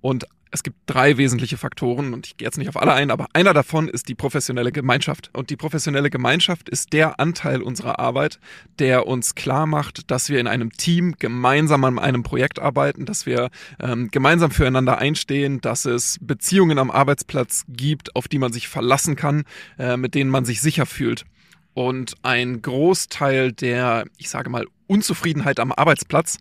Und 0.00 0.26
es 0.52 0.62
gibt 0.62 0.76
drei 0.86 1.16
wesentliche 1.16 1.56
Faktoren 1.56 2.12
und 2.12 2.26
ich 2.26 2.36
gehe 2.36 2.46
jetzt 2.46 2.58
nicht 2.58 2.68
auf 2.68 2.76
alle 2.76 2.92
ein, 2.92 3.10
aber 3.10 3.26
einer 3.32 3.54
davon 3.54 3.88
ist 3.88 4.08
die 4.08 4.14
professionelle 4.14 4.70
Gemeinschaft. 4.70 5.30
Und 5.32 5.48
die 5.48 5.56
professionelle 5.56 6.10
Gemeinschaft 6.10 6.68
ist 6.68 6.92
der 6.92 7.18
Anteil 7.18 7.62
unserer 7.62 7.98
Arbeit, 7.98 8.38
der 8.78 9.06
uns 9.06 9.34
klar 9.34 9.66
macht, 9.66 10.10
dass 10.10 10.28
wir 10.28 10.38
in 10.38 10.46
einem 10.46 10.70
Team 10.70 11.14
gemeinsam 11.18 11.84
an 11.84 11.98
einem 11.98 12.22
Projekt 12.22 12.58
arbeiten, 12.58 13.06
dass 13.06 13.24
wir 13.24 13.48
ähm, 13.80 14.10
gemeinsam 14.10 14.50
füreinander 14.50 14.98
einstehen, 14.98 15.62
dass 15.62 15.86
es 15.86 16.18
Beziehungen 16.20 16.78
am 16.78 16.90
Arbeitsplatz 16.90 17.64
gibt, 17.68 18.14
auf 18.14 18.28
die 18.28 18.38
man 18.38 18.52
sich 18.52 18.68
verlassen 18.68 19.16
kann, 19.16 19.44
äh, 19.78 19.96
mit 19.96 20.14
denen 20.14 20.30
man 20.30 20.44
sich 20.44 20.60
sicher 20.60 20.84
fühlt. 20.84 21.24
Und 21.74 22.14
ein 22.22 22.60
Großteil 22.60 23.52
der, 23.52 24.04
ich 24.18 24.28
sage 24.28 24.50
mal, 24.50 24.66
Unzufriedenheit 24.86 25.58
am 25.58 25.72
Arbeitsplatz 25.72 26.38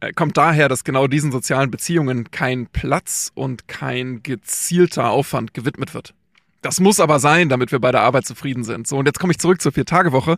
äh, 0.00 0.12
kommt 0.12 0.36
daher, 0.36 0.68
dass 0.68 0.82
genau 0.82 1.06
diesen 1.06 1.30
sozialen 1.30 1.70
Beziehungen 1.70 2.30
kein 2.32 2.66
Platz 2.66 3.30
und 3.34 3.68
kein 3.68 4.22
gezielter 4.24 5.10
Aufwand 5.10 5.54
gewidmet 5.54 5.94
wird. 5.94 6.14
Das 6.62 6.80
muss 6.80 7.00
aber 7.00 7.18
sein, 7.18 7.48
damit 7.48 7.72
wir 7.72 7.80
bei 7.80 7.92
der 7.92 8.02
Arbeit 8.02 8.24
zufrieden 8.26 8.64
sind. 8.64 8.86
So, 8.86 8.96
und 8.96 9.06
jetzt 9.06 9.18
komme 9.18 9.32
ich 9.32 9.38
zurück 9.38 9.60
zur 9.60 9.72
Vier-Tage-Woche. 9.72 10.36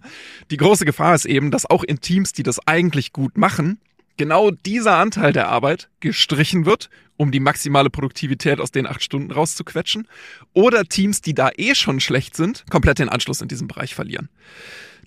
Die 0.50 0.56
große 0.56 0.84
Gefahr 0.84 1.14
ist 1.14 1.26
eben, 1.26 1.50
dass 1.50 1.68
auch 1.68 1.84
in 1.84 2.00
Teams, 2.00 2.32
die 2.32 2.42
das 2.42 2.66
eigentlich 2.66 3.12
gut 3.12 3.36
machen, 3.36 3.78
genau 4.16 4.50
dieser 4.50 4.96
Anteil 4.96 5.32
der 5.32 5.48
Arbeit 5.48 5.88
gestrichen 6.00 6.66
wird, 6.66 6.90
um 7.16 7.30
die 7.30 7.40
maximale 7.40 7.90
Produktivität 7.90 8.60
aus 8.60 8.70
den 8.70 8.86
acht 8.86 9.02
Stunden 9.02 9.30
rauszuquetschen, 9.30 10.08
oder 10.52 10.84
Teams, 10.84 11.20
die 11.20 11.34
da 11.34 11.50
eh 11.56 11.74
schon 11.74 12.00
schlecht 12.00 12.36
sind, 12.36 12.64
komplett 12.70 12.98
den 12.98 13.08
Anschluss 13.08 13.40
in 13.40 13.48
diesem 13.48 13.68
Bereich 13.68 13.94
verlieren. 13.94 14.28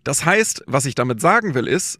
Das 0.04 0.26
heißt, 0.26 0.64
was 0.68 0.86
ich 0.86 0.96
damit 0.96 1.20
sagen 1.20 1.54
will, 1.54 1.68
ist, 1.68 2.00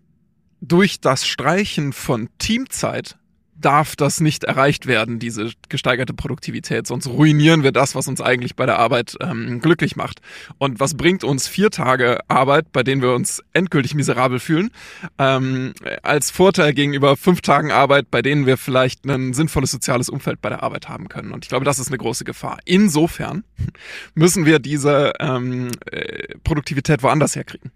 durch 0.62 1.00
das 1.00 1.28
Streichen 1.28 1.94
von 1.94 2.30
Teamzeit 2.40 3.18
darf 3.60 3.96
das 3.96 4.20
nicht 4.20 4.44
erreicht 4.44 4.86
werden, 4.86 5.20
diese 5.20 5.52
gesteigerte 5.70 6.14
Produktivität. 6.14 6.88
Sonst 6.88 7.08
ruinieren 7.08 7.64
wir 7.64 7.72
das, 7.72 7.96
was 7.96 8.08
uns 8.08 8.22
eigentlich 8.22 8.56
bei 8.56 8.66
der 8.66 8.80
Arbeit 8.80 9.18
ähm, 9.22 9.60
glücklich 9.60 9.96
macht. 9.96 10.22
Und 10.58 10.80
was 10.80 10.96
bringt 10.96 11.24
uns 11.24 11.48
vier 11.48 11.72
Tage 11.72 12.20
Arbeit, 12.28 12.72
bei 12.72 12.84
denen 12.84 13.02
wir 13.02 13.14
uns 13.14 13.44
endgültig 13.54 13.96
miserabel 13.96 14.40
fühlen, 14.40 14.70
ähm, 15.18 15.74
als 16.04 16.32
Vorteil 16.32 16.74
gegenüber 16.74 17.18
fünf 17.18 17.42
Tagen 17.42 17.72
Arbeit, 17.72 18.12
bei 18.12 18.22
denen 18.22 18.46
wir 18.46 18.58
vielleicht 18.58 19.06
ein 19.06 19.34
sinnvolles 19.34 19.72
soziales 19.72 20.10
Umfeld 20.10 20.42
bei 20.42 20.50
der 20.50 20.64
Arbeit 20.64 20.90
haben 20.90 21.10
können. 21.10 21.32
Und 21.32 21.46
ich 21.46 21.50
glaube, 21.50 21.66
das 21.66 21.80
ist 21.80 21.88
eine 21.88 21.98
große 21.98 22.24
Gefahr. 22.24 22.60
Insofern 22.66 23.44
müssen 24.16 24.46
wir 24.46 24.60
diese 24.60 25.14
ähm, 25.20 25.70
äh, 25.92 26.36
Produktivität 26.44 27.04
woanders 27.04 27.36
herkriegen. 27.36 27.72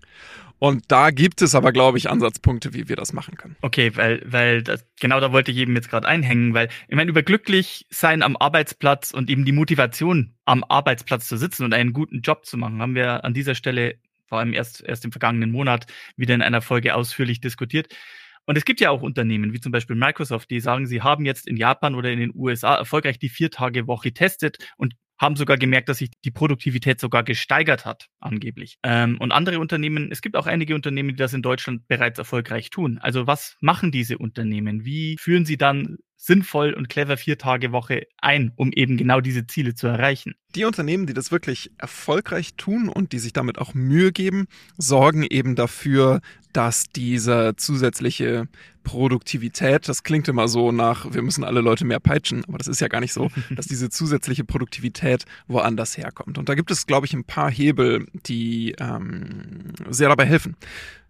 Und 0.64 0.92
da 0.92 1.10
gibt 1.10 1.42
es 1.42 1.56
aber, 1.56 1.72
glaube 1.72 1.98
ich, 1.98 2.08
Ansatzpunkte, 2.08 2.76
wie 2.76 2.88
wir 2.88 2.96
das 2.96 3.14
machen 3.14 3.36
können. 3.36 3.56
Okay, 3.64 3.96
weil, 3.96 4.22
weil 4.28 4.62
das, 4.62 4.86
genau 5.00 5.20
da 5.20 5.32
wollte 5.32 5.50
ich 5.50 5.58
eben 5.58 5.76
jetzt 5.76 5.90
gerade 5.90 6.08
einhängen, 6.08 6.54
weil 6.54 6.70
ich 6.88 6.96
meine, 6.96 7.10
über 7.10 7.24
glücklich 7.24 7.88
sein 7.90 8.22
am 8.22 8.38
Arbeitsplatz 8.38 9.10
und 9.10 9.32
eben 9.32 9.44
die 9.44 9.54
Motivation 9.54 10.36
am 10.46 10.64
Arbeitsplatz 10.64 11.28
zu 11.28 11.36
sitzen 11.36 11.64
und 11.64 11.74
einen 11.74 11.94
guten 11.94 12.22
Job 12.22 12.46
zu 12.46 12.58
machen, 12.58 12.80
haben 12.80 12.94
wir 12.94 13.26
an 13.26 13.34
dieser 13.34 13.56
Stelle 13.56 13.96
vor 14.28 14.38
allem 14.38 14.54
erst, 14.54 14.84
erst 14.84 15.04
im 15.04 15.12
vergangenen 15.12 15.52
Monat 15.52 15.88
wieder 16.16 16.36
in 16.36 16.44
einer 16.44 16.62
Folge 16.62 16.94
ausführlich 16.94 17.42
diskutiert. 17.42 17.96
Und 18.46 18.56
es 18.56 18.64
gibt 18.64 18.82
ja 18.82 18.92
auch 18.92 19.02
Unternehmen, 19.02 19.54
wie 19.54 19.62
zum 19.62 19.72
Beispiel 19.72 19.96
Microsoft, 19.96 20.52
die 20.52 20.60
sagen, 20.60 20.86
sie 20.86 21.02
haben 21.02 21.26
jetzt 21.26 21.48
in 21.48 21.58
Japan 21.58 21.96
oder 21.96 22.12
in 22.12 22.20
den 22.20 22.34
USA 22.36 22.76
erfolgreich 22.76 23.18
die 23.18 23.30
Vier-Tage-Woche 23.30 24.10
getestet 24.10 24.58
und 24.78 24.94
haben 25.22 25.36
sogar 25.36 25.58
gemerkt, 25.58 25.88
dass 25.88 26.00
sich 26.00 26.10
die 26.26 26.32
Produktivität 26.32 27.00
sogar 27.00 27.24
gesteigert 27.24 27.86
hat, 27.86 28.08
angeblich. 28.20 28.78
Ähm, 28.84 29.18
und 29.20 29.32
andere 29.32 29.60
Unternehmen, 29.60 30.12
es 30.12 30.22
gibt 30.22 30.36
auch 30.36 30.48
einige 30.48 30.74
Unternehmen, 30.74 31.10
die 31.10 31.16
das 31.16 31.34
in 31.34 31.44
Deutschland 31.44 31.88
bereits 31.88 32.18
erfolgreich 32.18 32.72
tun. 32.72 32.98
Also 32.98 33.28
was 33.28 33.56
machen 33.62 33.92
diese 33.92 34.18
Unternehmen? 34.18 34.84
Wie 34.84 35.18
führen 35.20 35.46
sie 35.46 35.58
dann 35.58 36.00
sinnvoll 36.22 36.74
und 36.74 36.88
clever 36.88 37.18
vier 37.18 37.40
Tage 37.40 37.72
Woche 37.72 38.06
ein, 38.20 38.52
um 38.56 38.72
eben 38.74 38.96
genau 38.96 39.22
diese 39.22 39.48
Ziele 39.48 39.74
zu 39.74 39.88
erreichen. 39.88 40.36
Die 40.54 40.66
Unternehmen, 40.66 41.08
die 41.08 41.16
das 41.16 41.32
wirklich 41.32 41.72
erfolgreich 41.80 42.54
tun 42.56 42.90
und 42.90 43.12
die 43.12 43.18
sich 43.18 43.34
damit 43.34 43.58
auch 43.58 43.74
Mühe 43.74 44.12
geben, 44.12 44.46
sorgen 44.78 45.24
eben 45.24 45.56
dafür, 45.56 46.22
dass 46.54 46.90
diese 46.90 47.54
zusätzliche 47.56 48.48
Produktivität, 48.84 49.90
das 49.90 50.04
klingt 50.04 50.28
immer 50.28 50.48
so 50.48 50.72
nach, 50.72 51.12
wir 51.12 51.24
müssen 51.24 51.44
alle 51.44 51.62
Leute 51.62 51.86
mehr 51.86 52.00
peitschen, 52.00 52.44
aber 52.46 52.60
das 52.60 52.68
ist 52.68 52.82
ja 52.82 52.88
gar 52.88 53.00
nicht 53.00 53.14
so, 53.14 53.32
dass 53.56 53.66
diese 53.66 53.90
zusätzliche 53.90 54.44
Produktivität 54.44 55.26
woanders 55.48 55.98
herkommt. 55.98 56.38
Und 56.38 56.50
da 56.50 56.54
gibt 56.54 56.70
es, 56.70 56.86
glaube 56.86 57.08
ich, 57.08 57.14
ein 57.14 57.24
paar 57.24 57.50
Hebel, 57.50 58.06
die 58.28 58.76
ähm, 58.80 59.74
sehr 59.90 60.10
dabei 60.10 60.26
helfen. 60.26 60.56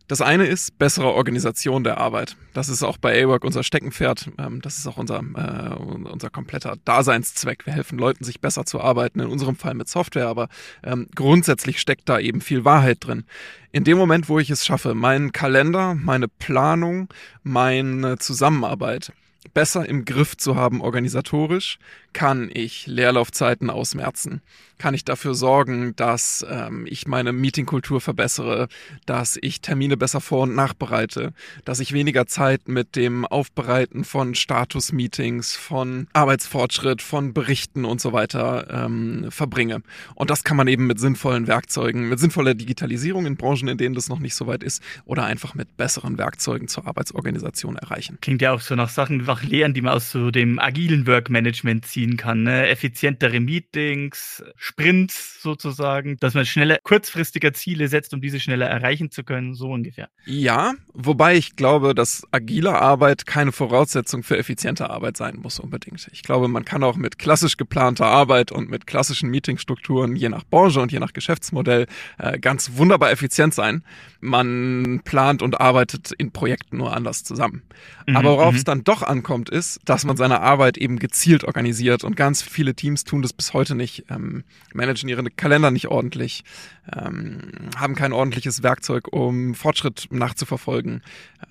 Das 0.07 0.21
eine 0.21 0.45
ist 0.45 0.77
bessere 0.77 1.13
Organisation 1.13 1.83
der 1.83 1.97
Arbeit. 1.97 2.35
Das 2.53 2.69
ist 2.69 2.83
auch 2.83 2.97
bei 2.97 3.23
A-Work 3.23 3.43
unser 3.43 3.63
Steckenpferd. 3.63 4.29
Ähm, 4.37 4.61
das 4.61 4.77
ist 4.77 4.87
auch 4.87 4.97
unser, 4.97 5.19
äh, 5.19 5.75
unser 5.75 6.29
kompletter 6.29 6.75
Daseinszweck. 6.83 7.65
Wir 7.65 7.73
helfen 7.73 7.97
Leuten, 7.97 8.23
sich 8.23 8.41
besser 8.41 8.65
zu 8.65 8.81
arbeiten, 8.81 9.19
in 9.19 9.27
unserem 9.27 9.55
Fall 9.55 9.73
mit 9.73 9.87
Software, 9.87 10.27
aber 10.27 10.49
ähm, 10.83 11.07
grundsätzlich 11.15 11.79
steckt 11.79 12.09
da 12.09 12.19
eben 12.19 12.41
viel 12.41 12.65
Wahrheit 12.65 12.97
drin. 13.01 13.25
In 13.71 13.83
dem 13.83 13.97
Moment, 13.97 14.27
wo 14.27 14.39
ich 14.39 14.49
es 14.49 14.65
schaffe, 14.65 14.93
meinen 14.93 15.31
Kalender, 15.31 15.95
meine 15.95 16.27
Planung, 16.27 17.07
meine 17.43 18.17
Zusammenarbeit 18.17 19.13
besser 19.53 19.87
im 19.87 20.05
Griff 20.05 20.37
zu 20.37 20.55
haben 20.55 20.81
organisatorisch, 20.81 21.79
kann 22.13 22.49
ich 22.53 22.87
Leerlaufzeiten 22.87 23.69
ausmerzen 23.69 24.41
kann 24.81 24.95
ich 24.95 25.05
dafür 25.05 25.35
sorgen, 25.35 25.95
dass 25.95 26.43
ähm, 26.49 26.87
ich 26.89 27.05
meine 27.05 27.33
Meetingkultur 27.33 28.01
verbessere, 28.01 28.67
dass 29.05 29.37
ich 29.39 29.61
Termine 29.61 29.95
besser 29.95 30.21
vor- 30.21 30.41
und 30.41 30.55
nachbereite, 30.55 31.33
dass 31.65 31.79
ich 31.79 31.93
weniger 31.93 32.25
Zeit 32.25 32.67
mit 32.67 32.95
dem 32.95 33.23
Aufbereiten 33.27 34.03
von 34.03 34.33
Status-Meetings, 34.33 35.55
von 35.55 36.07
Arbeitsfortschritt, 36.13 37.03
von 37.03 37.31
Berichten 37.31 37.85
und 37.85 38.01
so 38.01 38.11
weiter 38.11 38.65
ähm, 38.71 39.27
verbringe. 39.29 39.83
Und 40.15 40.31
das 40.31 40.43
kann 40.43 40.57
man 40.57 40.67
eben 40.67 40.87
mit 40.87 40.99
sinnvollen 40.99 41.45
Werkzeugen, 41.45 42.09
mit 42.09 42.19
sinnvoller 42.19 42.55
Digitalisierung 42.55 43.27
in 43.27 43.37
Branchen, 43.37 43.67
in 43.67 43.77
denen 43.77 43.93
das 43.93 44.09
noch 44.09 44.19
nicht 44.19 44.33
so 44.33 44.47
weit 44.47 44.63
ist, 44.63 44.81
oder 45.05 45.25
einfach 45.25 45.53
mit 45.53 45.77
besseren 45.77 46.17
Werkzeugen 46.17 46.67
zur 46.67 46.87
Arbeitsorganisation 46.87 47.75
erreichen. 47.75 48.17
Klingt 48.19 48.41
ja 48.41 48.51
auch 48.51 48.61
so 48.61 48.73
nach 48.73 48.89
Sachen, 48.89 49.17
nach 49.17 49.43
Lehren, 49.43 49.75
die 49.75 49.83
man 49.83 49.93
aus 49.93 50.09
so 50.09 50.31
dem 50.31 50.57
agilen 50.57 51.05
Work-Management 51.05 51.85
ziehen 52.01 52.17
kann. 52.17 52.43
Ne? 52.43 52.67
Effizientere 52.67 53.39
Meetings, 53.39 54.43
Sprints 54.55 55.41
sozusagen, 55.41 56.17
dass 56.19 56.33
man 56.33 56.45
schneller, 56.45 56.79
kurzfristiger 56.83 57.53
Ziele 57.53 57.87
setzt, 57.87 58.13
um 58.13 58.21
diese 58.21 58.39
schneller 58.39 58.67
erreichen 58.67 59.11
zu 59.11 59.23
können, 59.23 59.53
so 59.53 59.69
ungefähr. 59.69 60.09
Ja, 60.25 60.73
wobei 60.93 61.35
ich 61.35 61.55
glaube, 61.55 61.93
dass 61.93 62.23
agile 62.31 62.79
Arbeit 62.79 63.25
keine 63.25 63.51
Voraussetzung 63.51 64.23
für 64.23 64.37
effiziente 64.37 64.89
Arbeit 64.89 65.17
sein 65.17 65.37
muss 65.41 65.59
unbedingt. 65.59 66.07
Ich 66.11 66.23
glaube, 66.23 66.47
man 66.47 66.65
kann 66.65 66.83
auch 66.83 66.95
mit 66.95 67.19
klassisch 67.19 67.57
geplanter 67.57 68.07
Arbeit 68.07 68.51
und 68.51 68.69
mit 68.69 68.87
klassischen 68.87 69.29
Meetingstrukturen, 69.29 70.15
je 70.15 70.29
nach 70.29 70.43
Branche 70.43 70.81
und 70.81 70.91
je 70.91 70.99
nach 70.99 71.13
Geschäftsmodell, 71.13 71.85
äh, 72.17 72.39
ganz 72.39 72.71
wunderbar 72.77 73.11
effizient 73.11 73.53
sein. 73.53 73.83
Man 74.21 75.01
plant 75.03 75.41
und 75.41 75.59
arbeitet 75.59 76.11
in 76.17 76.31
Projekten 76.31 76.77
nur 76.77 76.95
anders 76.95 77.23
zusammen. 77.23 77.63
Mhm, 78.07 78.15
Aber 78.15 78.31
worauf 78.31 78.55
es 78.55 78.61
mhm. 78.61 78.65
dann 78.65 78.83
doch 78.83 79.03
ankommt, 79.03 79.49
ist, 79.49 79.79
dass 79.85 80.05
man 80.05 80.17
seine 80.17 80.41
Arbeit 80.41 80.77
eben 80.77 80.99
gezielt 80.99 81.43
organisiert 81.43 81.90
und 82.03 82.15
ganz 82.15 82.41
viele 82.41 82.73
Teams 82.73 83.03
tun 83.03 83.21
das 83.21 83.33
bis 83.33 83.53
heute 83.53 83.75
nicht. 83.75 84.05
Ähm, 84.09 84.43
managen 84.73 85.09
ihre 85.09 85.23
Kalender 85.23 85.71
nicht 85.71 85.87
ordentlich, 85.87 86.43
ähm, 86.91 87.69
haben 87.75 87.95
kein 87.95 88.13
ordentliches 88.13 88.63
Werkzeug, 88.63 89.07
um 89.11 89.53
Fortschritt 89.53 90.07
nachzuverfolgen, 90.11 91.01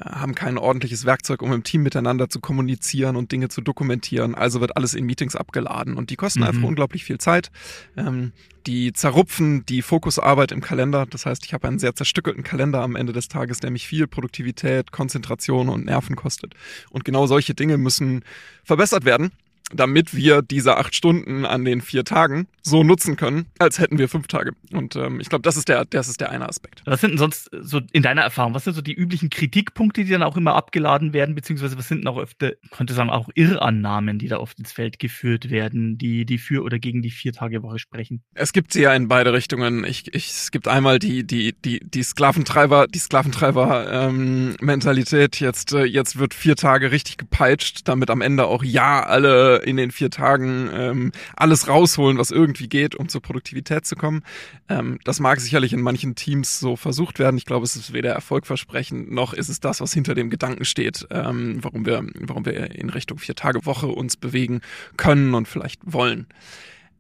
äh, 0.01 0.05
haben 0.11 0.35
kein 0.35 0.59
ordentliches 0.59 1.05
Werkzeug, 1.05 1.43
um 1.43 1.53
im 1.53 1.63
Team 1.63 1.83
miteinander 1.83 2.29
zu 2.29 2.41
kommunizieren 2.41 3.17
und 3.17 3.33
Dinge 3.33 3.49
zu 3.49 3.61
dokumentieren. 3.61 4.35
Also 4.35 4.61
wird 4.61 4.77
alles 4.77 4.95
in 4.95 5.07
Meetings 5.07 5.37
abgeladen 5.37 5.97
und 5.97 6.11
die 6.11 6.17
kosten 6.17 6.41
mhm. 6.41 6.47
einfach 6.47 6.63
unglaublich 6.63 7.05
viel 7.05 7.19
Zeit. 7.19 7.51
Ähm, 7.97 8.33
die 8.67 8.93
zerrupfen 8.93 9.65
die 9.67 9.83
Fokusarbeit 9.83 10.53
im 10.53 10.61
Kalender. 10.61 11.07
Das 11.07 11.27
heißt, 11.27 11.45
ich 11.45 11.55
habe 11.55 11.67
einen 11.67 11.79
sehr 11.79 11.95
zerstückelten 11.95 12.45
Kalender 12.45 12.83
am 12.83 12.97
Ende 12.97 13.13
des 13.13 13.29
Tages, 13.29 13.61
der 13.61 13.71
mich 13.71 13.87
viel 13.87 14.07
Produktivität, 14.07 14.93
Konzentration 14.93 15.69
und 15.69 15.87
Nerven 15.87 16.17
kostet. 16.17 16.55
Und 16.91 17.05
genau 17.05 17.27
solche 17.27 17.55
Dinge 17.55 17.79
müssen 17.79 18.23
verbessert 18.65 19.05
werden 19.05 19.33
damit 19.73 20.15
wir 20.15 20.43
diese 20.43 20.77
acht 20.77 20.95
Stunden 20.95 21.45
an 21.45 21.65
den 21.65 21.81
vier 21.81 22.05
Tagen 22.05 22.49
so 22.63 22.83
nutzen 22.83 23.17
können, 23.17 23.47
als 23.59 23.79
hätten 23.79 23.99
wir 23.99 24.09
fünf 24.09 24.27
Tage. 24.27 24.53
Und 24.73 24.97
ähm, 24.97 25.21
ich 25.21 25.29
glaube, 25.29 25.43
das 25.43 25.57
ist 25.57 25.69
der, 25.69 25.85
das 25.85 26.09
ist 26.09 26.21
der 26.21 26.31
eine 26.31 26.49
Aspekt. 26.49 26.83
Was 26.85 27.01
sind 27.01 27.11
denn 27.11 27.19
sonst 27.19 27.51
so 27.61 27.81
in 27.93 28.03
deiner 28.03 28.23
Erfahrung, 28.23 28.55
was 28.55 28.65
sind 28.65 28.75
so 28.75 28.83
die 28.83 28.95
üblichen 28.95 29.31
Kritikpunkte, 29.31 30.05
die 30.05 30.11
dann 30.11 30.23
auch 30.23 30.37
immer 30.37 30.55
abgeladen 30.55 31.13
werden, 31.13 31.35
beziehungsweise 31.35 31.77
was 31.79 31.89
sind 31.89 31.99
denn 31.99 32.09
auch 32.09 32.19
öfter, 32.19 32.53
könnte 32.71 32.95
sagen, 32.95 33.11
auch 33.11 33.29
Irrannahmen, 33.35 34.19
die 34.19 34.29
da 34.29 34.39
oft 34.39 34.59
ins 34.59 34.73
Feld 34.73 34.99
geführt 34.99 35.51
werden, 35.51 35.99
die, 35.99 36.25
die 36.27 36.39
für 36.39 36.63
oder 36.63 36.79
gegen 36.79 37.03
die 37.03 37.11
Vier-Tage-Woche 37.11 37.79
sprechen? 37.79 38.23
Es 38.35 38.53
gibt 38.53 38.73
sie 38.73 38.83
ja 38.83 38.95
in 38.95 39.09
beide 39.09 39.33
Richtungen. 39.33 39.85
Ich, 39.85 40.15
ich, 40.15 40.29
es 40.29 40.51
gibt 40.51 40.69
einmal 40.69 40.99
die, 40.99 41.27
die, 41.27 41.53
die, 41.53 41.81
die 41.81 42.03
Sklaventreiber, 42.03 42.87
die 42.89 42.99
Sklaventreiber-Mentalität. 42.99 45.41
Ähm, 45.41 45.47
jetzt, 45.47 45.73
äh, 45.73 45.85
jetzt 45.85 46.19
wird 46.19 46.35
vier 46.35 46.57
Tage 46.57 46.91
richtig 46.91 47.17
gepeitscht, 47.17 47.89
damit 47.89 48.11
am 48.11 48.21
Ende 48.21 48.47
auch 48.47 48.65
ja 48.65 49.03
alle 49.03 49.60
in 49.63 49.77
den 49.77 49.91
vier 49.91 50.11
Tagen 50.11 50.71
ähm, 50.73 51.13
alles 51.37 51.69
rausholen, 51.69 52.19
was 52.19 52.31
irgendwie 52.31 52.69
geht, 52.69 52.95
um 52.95 53.09
zur 53.09 53.23
Produktivität 53.23 53.87
zu 53.87 53.97
kommen. 53.97 54.23
Ähm, 54.69 54.99
das 55.05 55.21
mag 55.21 55.41
sicherlich 55.41 55.73
in 55.73 55.81
manchen 55.81 56.15
Teams 56.15 56.61
so 56.61 56.77
versucht 56.77 57.19
werden. 57.19 57.37
Ich 57.37 57.47
glaube, 57.47 57.65
es 57.65 57.77
ist 57.77 57.93
weder 57.93 58.13
erfolgversprechend 58.13 59.11
noch 59.11 59.33
ist 59.33 59.49
es 59.49 59.61
das, 59.61 59.81
was 59.81 59.93
hinter 59.93 60.15
dem 60.15 60.31
Gedanken 60.31 60.65
steht, 60.65 61.07
ähm, 61.11 61.59
warum 61.63 61.87
wir, 61.87 62.05
warum 62.21 62.45
wir 62.45 62.75
in 62.75 62.91
Richtung 62.91 63.19
vier 63.19 63.35
Tage 63.35 63.67
Woche 63.67 63.87
uns 63.89 64.17
bewegen 64.17 64.61
können 64.97 65.35
und 65.35 65.49
vielleicht 65.49 65.81
wollen. 65.85 66.27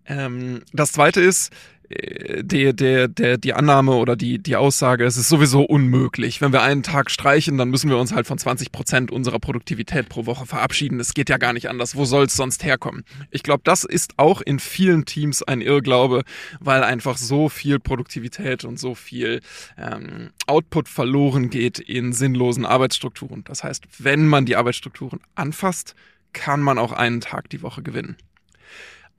Ähm, 0.06 0.62
das 0.72 0.92
zweite 0.92 1.20
ist, 1.20 1.52
die, 1.90 2.72
der, 2.74 3.08
der, 3.08 3.36
die 3.36 3.52
Annahme 3.52 3.92
oder 3.92 4.14
die, 4.14 4.38
die 4.38 4.54
Aussage, 4.54 5.04
es 5.04 5.16
ist 5.16 5.28
sowieso 5.28 5.62
unmöglich. 5.62 6.40
Wenn 6.40 6.52
wir 6.52 6.62
einen 6.62 6.84
Tag 6.84 7.10
streichen, 7.10 7.58
dann 7.58 7.68
müssen 7.68 7.90
wir 7.90 7.98
uns 7.98 8.12
halt 8.12 8.28
von 8.28 8.38
20 8.38 8.70
Prozent 8.70 9.10
unserer 9.10 9.40
Produktivität 9.40 10.08
pro 10.08 10.24
Woche 10.24 10.46
verabschieden. 10.46 11.00
Es 11.00 11.14
geht 11.14 11.28
ja 11.28 11.36
gar 11.36 11.52
nicht 11.52 11.68
anders. 11.68 11.96
Wo 11.96 12.04
soll 12.04 12.26
es 12.26 12.36
sonst 12.36 12.64
herkommen? 12.64 13.04
Ich 13.30 13.42
glaube, 13.42 13.62
das 13.64 13.82
ist 13.82 14.12
auch 14.18 14.40
in 14.40 14.60
vielen 14.60 15.04
Teams 15.04 15.42
ein 15.42 15.60
Irrglaube, 15.60 16.22
weil 16.60 16.84
einfach 16.84 17.18
so 17.18 17.48
viel 17.48 17.80
Produktivität 17.80 18.64
und 18.64 18.78
so 18.78 18.94
viel 18.94 19.40
ähm, 19.76 20.30
Output 20.46 20.88
verloren 20.88 21.50
geht 21.50 21.80
in 21.80 22.12
sinnlosen 22.12 22.66
Arbeitsstrukturen. 22.66 23.42
Das 23.44 23.64
heißt, 23.64 23.84
wenn 23.98 24.28
man 24.28 24.46
die 24.46 24.54
Arbeitsstrukturen 24.54 25.20
anfasst, 25.34 25.96
kann 26.32 26.60
man 26.60 26.78
auch 26.78 26.92
einen 26.92 27.20
Tag 27.20 27.50
die 27.50 27.62
Woche 27.62 27.82
gewinnen. 27.82 28.16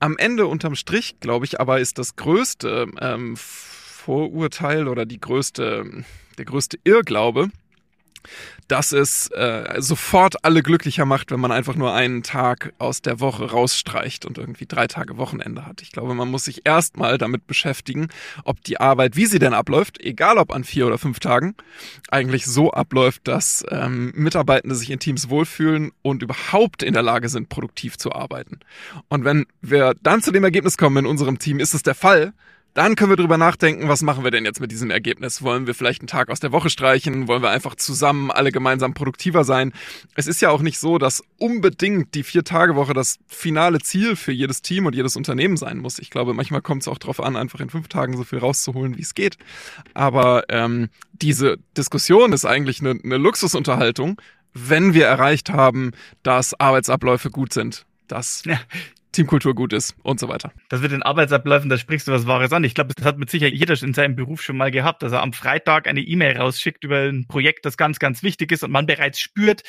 Am 0.02 0.18
Ende 0.18 0.48
unterm 0.48 0.74
Strich, 0.74 1.20
glaube 1.20 1.44
ich, 1.44 1.60
aber 1.60 1.78
ist 1.78 1.96
das 1.96 2.16
größte 2.16 2.88
ähm, 3.00 3.36
Vorurteil 3.36 4.88
oder 4.88 5.06
die 5.06 5.20
größte, 5.20 6.04
der 6.38 6.44
größte 6.44 6.76
Irrglaube, 6.82 7.50
dass 8.68 8.92
es 8.92 9.28
äh, 9.28 9.80
sofort 9.80 10.44
alle 10.44 10.62
glücklicher 10.62 11.04
macht, 11.04 11.30
wenn 11.30 11.40
man 11.40 11.52
einfach 11.52 11.74
nur 11.74 11.94
einen 11.94 12.22
Tag 12.22 12.72
aus 12.78 13.02
der 13.02 13.20
Woche 13.20 13.50
rausstreicht 13.50 14.24
und 14.24 14.38
irgendwie 14.38 14.66
drei 14.66 14.86
Tage 14.86 15.16
Wochenende 15.18 15.66
hat. 15.66 15.82
Ich 15.82 15.92
glaube, 15.92 16.14
man 16.14 16.30
muss 16.30 16.44
sich 16.44 16.62
erstmal 16.64 17.18
damit 17.18 17.46
beschäftigen, 17.46 18.08
ob 18.44 18.62
die 18.64 18.80
Arbeit, 18.80 19.16
wie 19.16 19.26
sie 19.26 19.38
denn 19.38 19.54
abläuft, 19.54 20.00
egal 20.00 20.38
ob 20.38 20.52
an 20.52 20.64
vier 20.64 20.86
oder 20.86 20.98
fünf 20.98 21.20
Tagen, 21.20 21.54
eigentlich 22.10 22.46
so 22.46 22.72
abläuft, 22.72 23.28
dass 23.28 23.64
ähm, 23.70 24.12
Mitarbeitende 24.14 24.74
sich 24.74 24.90
in 24.90 24.98
Teams 24.98 25.28
wohlfühlen 25.28 25.92
und 26.02 26.22
überhaupt 26.22 26.82
in 26.82 26.94
der 26.94 27.02
Lage 27.02 27.28
sind, 27.28 27.48
produktiv 27.48 27.98
zu 27.98 28.12
arbeiten. 28.12 28.60
Und 29.08 29.24
wenn 29.24 29.46
wir 29.60 29.94
dann 30.02 30.22
zu 30.22 30.32
dem 30.32 30.44
Ergebnis 30.44 30.78
kommen 30.78 31.04
in 31.04 31.06
unserem 31.06 31.38
Team, 31.38 31.60
ist 31.60 31.74
es 31.74 31.82
der 31.82 31.94
Fall, 31.94 32.32
dann 32.74 32.96
können 32.96 33.10
wir 33.10 33.16
drüber 33.16 33.36
nachdenken, 33.36 33.88
was 33.88 34.02
machen 34.02 34.24
wir 34.24 34.30
denn 34.30 34.44
jetzt 34.44 34.60
mit 34.60 34.70
diesem 34.70 34.90
Ergebnis? 34.90 35.42
Wollen 35.42 35.66
wir 35.66 35.74
vielleicht 35.74 36.00
einen 36.00 36.08
Tag 36.08 36.30
aus 36.30 36.40
der 36.40 36.52
Woche 36.52 36.70
streichen? 36.70 37.28
Wollen 37.28 37.42
wir 37.42 37.50
einfach 37.50 37.74
zusammen 37.74 38.30
alle 38.30 38.50
gemeinsam 38.50 38.94
produktiver 38.94 39.44
sein? 39.44 39.72
Es 40.14 40.26
ist 40.26 40.40
ja 40.40 40.50
auch 40.50 40.62
nicht 40.62 40.78
so, 40.78 40.96
dass 40.96 41.22
unbedingt 41.38 42.14
die 42.14 42.22
Vier-Tage-Woche 42.22 42.94
das 42.94 43.18
finale 43.26 43.80
Ziel 43.80 44.16
für 44.16 44.32
jedes 44.32 44.62
Team 44.62 44.86
und 44.86 44.94
jedes 44.94 45.16
Unternehmen 45.16 45.56
sein 45.56 45.78
muss. 45.78 45.98
Ich 45.98 46.08
glaube, 46.08 46.32
manchmal 46.32 46.62
kommt 46.62 46.82
es 46.82 46.88
auch 46.88 46.98
darauf 46.98 47.20
an, 47.20 47.36
einfach 47.36 47.60
in 47.60 47.68
fünf 47.68 47.88
Tagen 47.88 48.16
so 48.16 48.24
viel 48.24 48.38
rauszuholen, 48.38 48.96
wie 48.96 49.02
es 49.02 49.14
geht. 49.14 49.36
Aber 49.92 50.44
ähm, 50.48 50.88
diese 51.12 51.58
Diskussion 51.76 52.32
ist 52.32 52.46
eigentlich 52.46 52.80
eine, 52.80 52.98
eine 53.02 53.18
Luxusunterhaltung, 53.18 54.20
wenn 54.54 54.94
wir 54.94 55.06
erreicht 55.06 55.50
haben, 55.50 55.92
dass 56.22 56.58
Arbeitsabläufe 56.58 57.30
gut 57.30 57.52
sind. 57.52 57.84
Das 58.08 58.42
ja, 58.44 58.58
Teamkultur 59.12 59.54
gut 59.54 59.72
ist 59.72 59.94
und 60.02 60.18
so 60.18 60.28
weiter. 60.28 60.52
Das 60.68 60.82
wird 60.82 60.92
in 60.92 61.02
Arbeitsabläufen, 61.02 61.68
da 61.68 61.76
sprichst 61.76 62.08
du 62.08 62.12
was 62.12 62.26
Wahres 62.26 62.52
an. 62.52 62.64
Ich 62.64 62.74
glaube, 62.74 62.94
das 62.94 63.04
hat 63.04 63.18
mit 63.18 63.30
Sicherheit 63.30 63.52
jeder 63.52 63.80
in 63.82 63.94
seinem 63.94 64.16
Beruf 64.16 64.42
schon 64.42 64.56
mal 64.56 64.70
gehabt, 64.70 65.02
dass 65.02 65.12
er 65.12 65.22
am 65.22 65.32
Freitag 65.32 65.86
eine 65.86 66.00
E-Mail 66.00 66.38
rausschickt 66.38 66.82
über 66.84 67.08
ein 67.08 67.26
Projekt, 67.28 67.66
das 67.66 67.76
ganz, 67.76 67.98
ganz 67.98 68.22
wichtig 68.22 68.50
ist 68.52 68.64
und 68.64 68.70
man 68.70 68.86
bereits 68.86 69.20
spürt, 69.20 69.62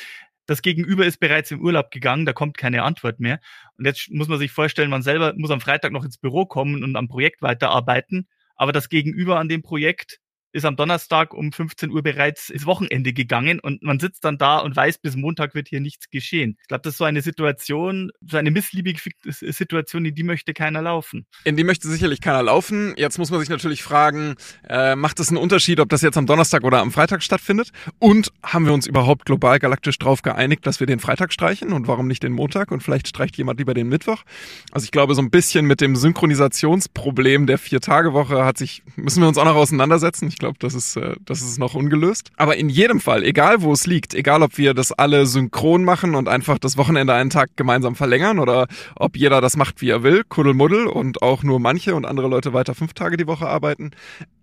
das 0.46 0.62
Gegenüber 0.62 1.06
ist 1.06 1.20
bereits 1.20 1.50
im 1.50 1.60
Urlaub 1.60 1.90
gegangen, 1.90 2.26
da 2.26 2.32
kommt 2.32 2.58
keine 2.58 2.82
Antwort 2.82 3.18
mehr. 3.20 3.40
Und 3.78 3.86
jetzt 3.86 4.10
muss 4.10 4.28
man 4.28 4.38
sich 4.38 4.52
vorstellen, 4.52 4.90
man 4.90 5.02
selber 5.02 5.32
muss 5.36 5.50
am 5.50 5.60
Freitag 5.60 5.92
noch 5.92 6.04
ins 6.04 6.18
Büro 6.18 6.44
kommen 6.46 6.84
und 6.84 6.96
am 6.96 7.08
Projekt 7.08 7.40
weiterarbeiten, 7.42 8.28
aber 8.56 8.72
das 8.72 8.88
Gegenüber 8.88 9.38
an 9.38 9.48
dem 9.48 9.62
Projekt 9.62 10.20
ist 10.54 10.64
am 10.64 10.76
Donnerstag 10.76 11.34
um 11.34 11.52
15 11.52 11.90
Uhr 11.90 12.02
bereits 12.02 12.48
ins 12.48 12.64
Wochenende 12.64 13.12
gegangen 13.12 13.58
und 13.58 13.82
man 13.82 13.98
sitzt 13.98 14.24
dann 14.24 14.38
da 14.38 14.58
und 14.58 14.76
weiß, 14.76 14.98
bis 14.98 15.16
Montag 15.16 15.54
wird 15.54 15.68
hier 15.68 15.80
nichts 15.80 16.10
geschehen. 16.10 16.56
Ich 16.62 16.68
glaube, 16.68 16.82
das 16.82 16.94
ist 16.94 16.98
so 16.98 17.04
eine 17.04 17.22
Situation, 17.22 18.12
so 18.20 18.36
eine 18.36 18.52
missliebige 18.52 19.00
Situation, 19.24 20.04
in 20.04 20.14
die 20.14 20.22
möchte 20.22 20.54
keiner 20.54 20.80
laufen. 20.80 21.26
In 21.42 21.56
die 21.56 21.64
möchte 21.64 21.88
sicherlich 21.88 22.20
keiner 22.20 22.44
laufen. 22.44 22.94
Jetzt 22.96 23.18
muss 23.18 23.32
man 23.32 23.40
sich 23.40 23.48
natürlich 23.48 23.82
fragen, 23.82 24.36
äh, 24.68 24.94
macht 24.94 25.18
es 25.18 25.28
einen 25.28 25.38
Unterschied, 25.38 25.80
ob 25.80 25.88
das 25.88 26.02
jetzt 26.02 26.16
am 26.16 26.26
Donnerstag 26.26 26.62
oder 26.62 26.78
am 26.78 26.92
Freitag 26.92 27.24
stattfindet? 27.24 27.70
Und 27.98 28.30
haben 28.44 28.64
wir 28.64 28.72
uns 28.72 28.86
überhaupt 28.86 29.26
global 29.26 29.58
galaktisch 29.58 29.98
darauf 29.98 30.22
geeinigt, 30.22 30.64
dass 30.66 30.78
wir 30.78 30.86
den 30.86 31.00
Freitag 31.00 31.32
streichen 31.32 31.72
und 31.72 31.88
warum 31.88 32.06
nicht 32.06 32.22
den 32.22 32.32
Montag 32.32 32.70
und 32.70 32.80
vielleicht 32.80 33.08
streicht 33.08 33.36
jemand 33.36 33.58
lieber 33.58 33.74
den 33.74 33.88
Mittwoch? 33.88 34.22
Also 34.70 34.84
ich 34.84 34.92
glaube, 34.92 35.16
so 35.16 35.22
ein 35.22 35.30
bisschen 35.30 35.66
mit 35.66 35.80
dem 35.80 35.96
Synchronisationsproblem 35.96 37.48
der 37.48 37.58
Vier-Tage-Woche 37.58 38.44
hat 38.44 38.56
sich, 38.56 38.84
müssen 38.94 39.20
wir 39.20 39.26
uns 39.26 39.36
auch 39.36 39.44
noch 39.44 39.56
auseinandersetzen. 39.56 40.28
Ich 40.28 40.38
glaube, 40.44 40.58
das 40.58 40.74
ist, 40.74 40.96
äh, 40.96 41.14
das 41.24 41.40
ist 41.40 41.58
noch 41.58 41.74
ungelöst. 41.74 42.30
Aber 42.36 42.56
in 42.56 42.68
jedem 42.68 43.00
Fall, 43.00 43.24
egal 43.24 43.62
wo 43.62 43.72
es 43.72 43.86
liegt, 43.86 44.14
egal 44.14 44.42
ob 44.42 44.58
wir 44.58 44.74
das 44.74 44.92
alle 44.92 45.24
synchron 45.26 45.84
machen 45.84 46.14
und 46.14 46.28
einfach 46.28 46.58
das 46.58 46.76
Wochenende 46.76 47.14
einen 47.14 47.30
Tag 47.30 47.56
gemeinsam 47.56 47.94
verlängern 47.94 48.38
oder 48.38 48.66
ob 48.94 49.16
jeder 49.16 49.40
das 49.40 49.56
macht, 49.56 49.80
wie 49.80 49.88
er 49.88 50.02
will, 50.02 50.22
Kuddelmuddel 50.28 50.86
und 50.86 51.22
auch 51.22 51.42
nur 51.42 51.60
manche 51.60 51.94
und 51.94 52.04
andere 52.04 52.28
Leute 52.28 52.52
weiter 52.52 52.74
fünf 52.74 52.92
Tage 52.92 53.16
die 53.16 53.26
Woche 53.26 53.46
arbeiten. 53.46 53.92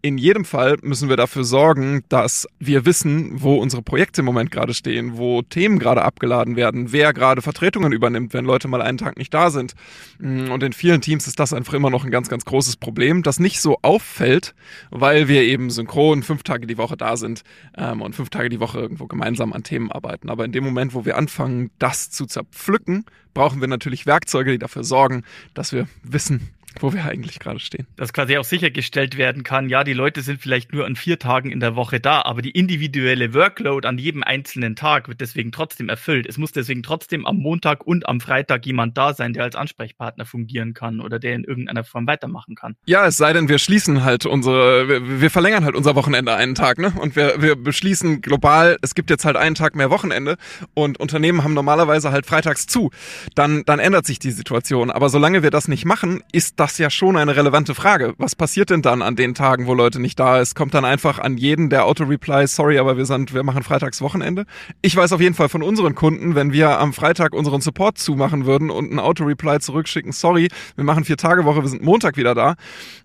In 0.01 0.17
jedem 0.17 0.46
Fall 0.46 0.77
müssen 0.81 1.10
wir 1.10 1.17
dafür 1.17 1.43
sorgen, 1.43 2.03
dass 2.10 2.48
wir 2.58 2.88
wissen, 2.88 3.39
wo 3.39 3.58
unsere 3.58 3.84
Projekte 3.84 4.22
im 4.22 4.25
Moment 4.25 4.50
gerade 4.50 4.74
stehen, 4.74 5.20
wo 5.20 5.43
Themen 5.43 5.77
gerade 5.77 6.01
abgeladen 6.01 6.55
werden, 6.55 6.91
wer 6.91 7.13
gerade 7.13 7.43
Vertretungen 7.43 7.91
übernimmt, 7.91 8.34
wenn 8.34 8.46
Leute 8.46 8.67
mal 8.67 8.81
einen 8.81 8.98
Tag 8.98 9.20
nicht 9.20 9.31
da 9.31 9.51
sind. 9.51 9.75
Und 10.20 10.63
in 10.63 10.74
vielen 10.74 11.01
Teams 11.01 11.27
ist 11.27 11.39
das 11.39 11.53
einfach 11.53 11.75
immer 11.75 11.91
noch 11.91 12.03
ein 12.03 12.10
ganz, 12.10 12.29
ganz 12.29 12.46
großes 12.46 12.77
Problem, 12.77 13.22
das 13.22 13.39
nicht 13.39 13.62
so 13.62 13.77
auffällt, 13.84 14.55
weil 14.89 15.27
wir 15.27 15.43
eben 15.43 15.70
synchron 15.70 15.90
synchron 15.91 16.24
fünf 16.24 16.43
Tage 16.43 16.67
die 16.67 16.77
Woche 16.77 16.95
da 16.98 17.17
sind 17.17 17.43
ähm, 17.77 18.01
und 18.01 18.15
fünf 18.15 18.29
Tage 18.29 18.50
die 18.50 18.60
Woche 18.60 18.79
irgendwo 18.79 19.07
gemeinsam 19.07 19.53
an 19.53 19.63
Themen 19.63 19.91
arbeiten. 19.91 20.29
Aber 20.29 20.45
in 20.45 20.51
dem 20.51 20.63
Moment, 20.63 20.93
wo 20.93 21.05
wir 21.05 21.17
anfangen, 21.17 21.71
das 21.79 22.10
zu 22.10 22.25
zerpflücken, 22.25 23.05
brauchen 23.33 23.62
wir 23.62 23.67
natürlich 23.67 24.05
Werkzeuge, 24.05 24.51
die 24.51 24.60
dafür 24.60 24.83
sorgen, 24.83 25.24
dass 25.53 25.74
wir 25.74 25.88
wissen, 26.03 26.50
wo 26.79 26.93
wir 26.93 27.05
eigentlich 27.05 27.39
gerade 27.39 27.59
stehen. 27.59 27.87
Dass 27.95 28.13
quasi 28.13 28.37
auch 28.37 28.43
sichergestellt 28.43 29.17
werden 29.17 29.43
kann, 29.43 29.69
ja, 29.69 29.83
die 29.83 29.93
Leute 29.93 30.21
sind 30.21 30.41
vielleicht 30.41 30.73
nur 30.73 30.85
an 30.85 30.95
vier 30.95 31.19
Tagen 31.19 31.51
in 31.51 31.59
der 31.59 31.75
Woche 31.75 31.99
da, 31.99 32.21
aber 32.21 32.41
die 32.41 32.51
individuelle 32.51 33.33
Workload 33.33 33.87
an 33.87 33.97
jedem 33.97 34.23
einzelnen 34.23 34.75
Tag 34.75 35.07
wird 35.07 35.21
deswegen 35.21 35.51
trotzdem 35.51 35.89
erfüllt. 35.89 36.27
Es 36.27 36.37
muss 36.37 36.51
deswegen 36.51 36.83
trotzdem 36.83 37.25
am 37.25 37.37
Montag 37.37 37.85
und 37.85 38.07
am 38.07 38.21
Freitag 38.21 38.65
jemand 38.65 38.97
da 38.97 39.13
sein, 39.13 39.33
der 39.33 39.43
als 39.43 39.55
Ansprechpartner 39.55 40.25
fungieren 40.25 40.73
kann 40.73 41.01
oder 41.01 41.19
der 41.19 41.35
in 41.35 41.43
irgendeiner 41.43 41.83
Form 41.83 42.07
weitermachen 42.07 42.55
kann. 42.55 42.75
Ja, 42.85 43.05
es 43.05 43.17
sei 43.17 43.33
denn, 43.33 43.49
wir 43.49 43.59
schließen 43.59 44.03
halt 44.03 44.25
unsere, 44.25 44.87
wir, 44.87 45.21
wir 45.21 45.29
verlängern 45.29 45.65
halt 45.65 45.75
unser 45.75 45.95
Wochenende 45.95 46.35
einen 46.35 46.55
Tag, 46.55 46.77
ne? 46.77 46.93
Und 46.99 47.15
wir, 47.15 47.41
wir 47.41 47.55
beschließen 47.55 48.21
global, 48.21 48.77
es 48.81 48.95
gibt 48.95 49.09
jetzt 49.09 49.25
halt 49.25 49.35
einen 49.35 49.55
Tag 49.55 49.75
mehr 49.75 49.89
Wochenende 49.89 50.37
und 50.73 50.99
Unternehmen 50.99 51.43
haben 51.43 51.53
normalerweise 51.53 52.11
halt 52.11 52.25
freitags 52.25 52.67
zu. 52.67 52.91
Dann, 53.35 53.63
dann 53.65 53.79
ändert 53.79 54.05
sich 54.05 54.19
die 54.19 54.31
Situation. 54.31 54.91
Aber 54.91 55.09
solange 55.09 55.43
wir 55.43 55.51
das 55.51 55.67
nicht 55.67 55.85
machen, 55.85 56.23
ist 56.31 56.59
das 56.61 56.77
ja 56.77 56.91
schon 56.91 57.17
eine 57.17 57.35
relevante 57.35 57.73
Frage. 57.73 58.13
Was 58.19 58.35
passiert 58.35 58.69
denn 58.69 58.83
dann 58.83 59.01
an 59.01 59.15
den 59.15 59.33
Tagen, 59.33 59.65
wo 59.65 59.73
Leute 59.73 59.99
nicht 59.99 60.19
da 60.19 60.39
ist? 60.39 60.55
Kommt 60.55 60.75
dann 60.75 60.85
einfach 60.85 61.17
an 61.17 61.37
jeden 61.37 61.71
der 61.71 61.85
Auto-Reply, 61.85 62.45
sorry, 62.45 62.77
aber 62.77 62.97
wir 62.97 63.07
sind, 63.07 63.33
wir 63.33 63.41
machen 63.41 63.63
freitags 63.63 63.99
Wochenende? 63.99 64.45
Ich 64.83 64.95
weiß 64.95 65.11
auf 65.11 65.21
jeden 65.21 65.33
Fall 65.33 65.49
von 65.49 65.63
unseren 65.63 65.95
Kunden, 65.95 66.35
wenn 66.35 66.53
wir 66.53 66.77
am 66.77 66.93
Freitag 66.93 67.33
unseren 67.33 67.61
Support 67.61 67.97
zumachen 67.97 68.45
würden 68.45 68.69
und 68.69 68.91
ein 68.91 68.99
Auto-Reply 68.99 69.59
zurückschicken, 69.59 70.11
sorry, 70.11 70.49
wir 70.75 70.83
machen 70.83 71.03
vier 71.03 71.17
Tage 71.17 71.45
Woche, 71.45 71.63
wir 71.63 71.67
sind 71.67 71.81
Montag 71.81 72.15
wieder 72.15 72.35
da, 72.35 72.53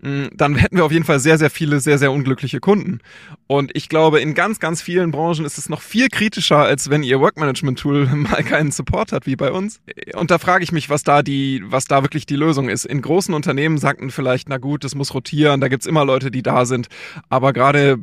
mm, 0.03 0.27
dann 0.35 0.57
hätten 0.57 0.77
wir 0.77 0.85
auf 0.85 0.93
jeden 0.93 1.07
Fall 1.07 1.19
sehr, 1.19 1.39
sehr 1.39 1.49
viele, 1.49 1.81
sehr, 1.81 1.97
sehr 1.97 2.13
unglückliche 2.13 2.61
Kunden. 2.61 2.99
Und 3.47 3.71
ich 3.75 3.89
glaube, 3.89 4.21
in 4.21 4.35
ganz, 4.35 4.61
ganz 4.61 4.83
vielen 4.83 5.13
Branchen 5.13 5.47
ist 5.47 5.57
es 5.57 5.71
noch 5.71 5.81
viel 5.81 6.09
kritischer, 6.09 6.59
als 6.59 6.91
wenn 6.91 7.03
ihr 7.03 7.21
Workmanagement-Tool 7.21 8.07
mal 8.15 8.45
keinen 8.45 8.71
Support 8.71 9.13
hat, 9.13 9.25
wie 9.27 9.37
bei 9.37 9.51
uns. 9.51 9.81
Und 10.15 10.31
da 10.31 10.37
frage 10.37 10.63
ich 10.63 10.73
mich, 10.73 10.91
was 10.91 11.05
da 11.05 11.23
die, 11.23 11.63
was 11.65 11.87
da 11.87 12.03
wirklich 12.03 12.27
die 12.27 12.37
Lösung 12.37 12.69
ist. 12.69 12.85
In 12.85 13.01
großen 13.01 13.33
Unternehmen 13.33 13.46
sagten 13.79 14.11
vielleicht, 14.11 14.49
na 14.49 14.59
gut, 14.59 14.85
das 14.85 14.95
muss 14.95 15.15
rotieren, 15.15 15.61
da 15.61 15.69
gibt's 15.69 15.87
immer 15.87 16.05
Leute, 16.05 16.31
die 16.31 16.43
da 16.43 16.65
sind. 16.67 16.89
Aber 17.29 17.53
gerade 17.53 17.99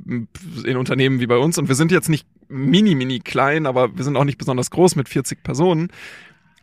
in 0.65 0.77
Unternehmen 0.77 1.19
wie 1.19 1.27
bei 1.27 1.37
uns, 1.37 1.57
und 1.57 1.67
wir 1.67 1.75
sind 1.75 1.91
jetzt 1.91 2.09
nicht 2.09 2.27
mini, 2.47 2.95
mini 2.95 3.19
klein, 3.19 3.65
aber 3.65 3.97
wir 3.97 4.03
sind 4.03 4.15
auch 4.17 4.25
nicht 4.25 4.37
besonders 4.37 4.71
groß 4.71 4.95
mit 4.95 5.09
40 5.09 5.43
Personen, 5.43 5.89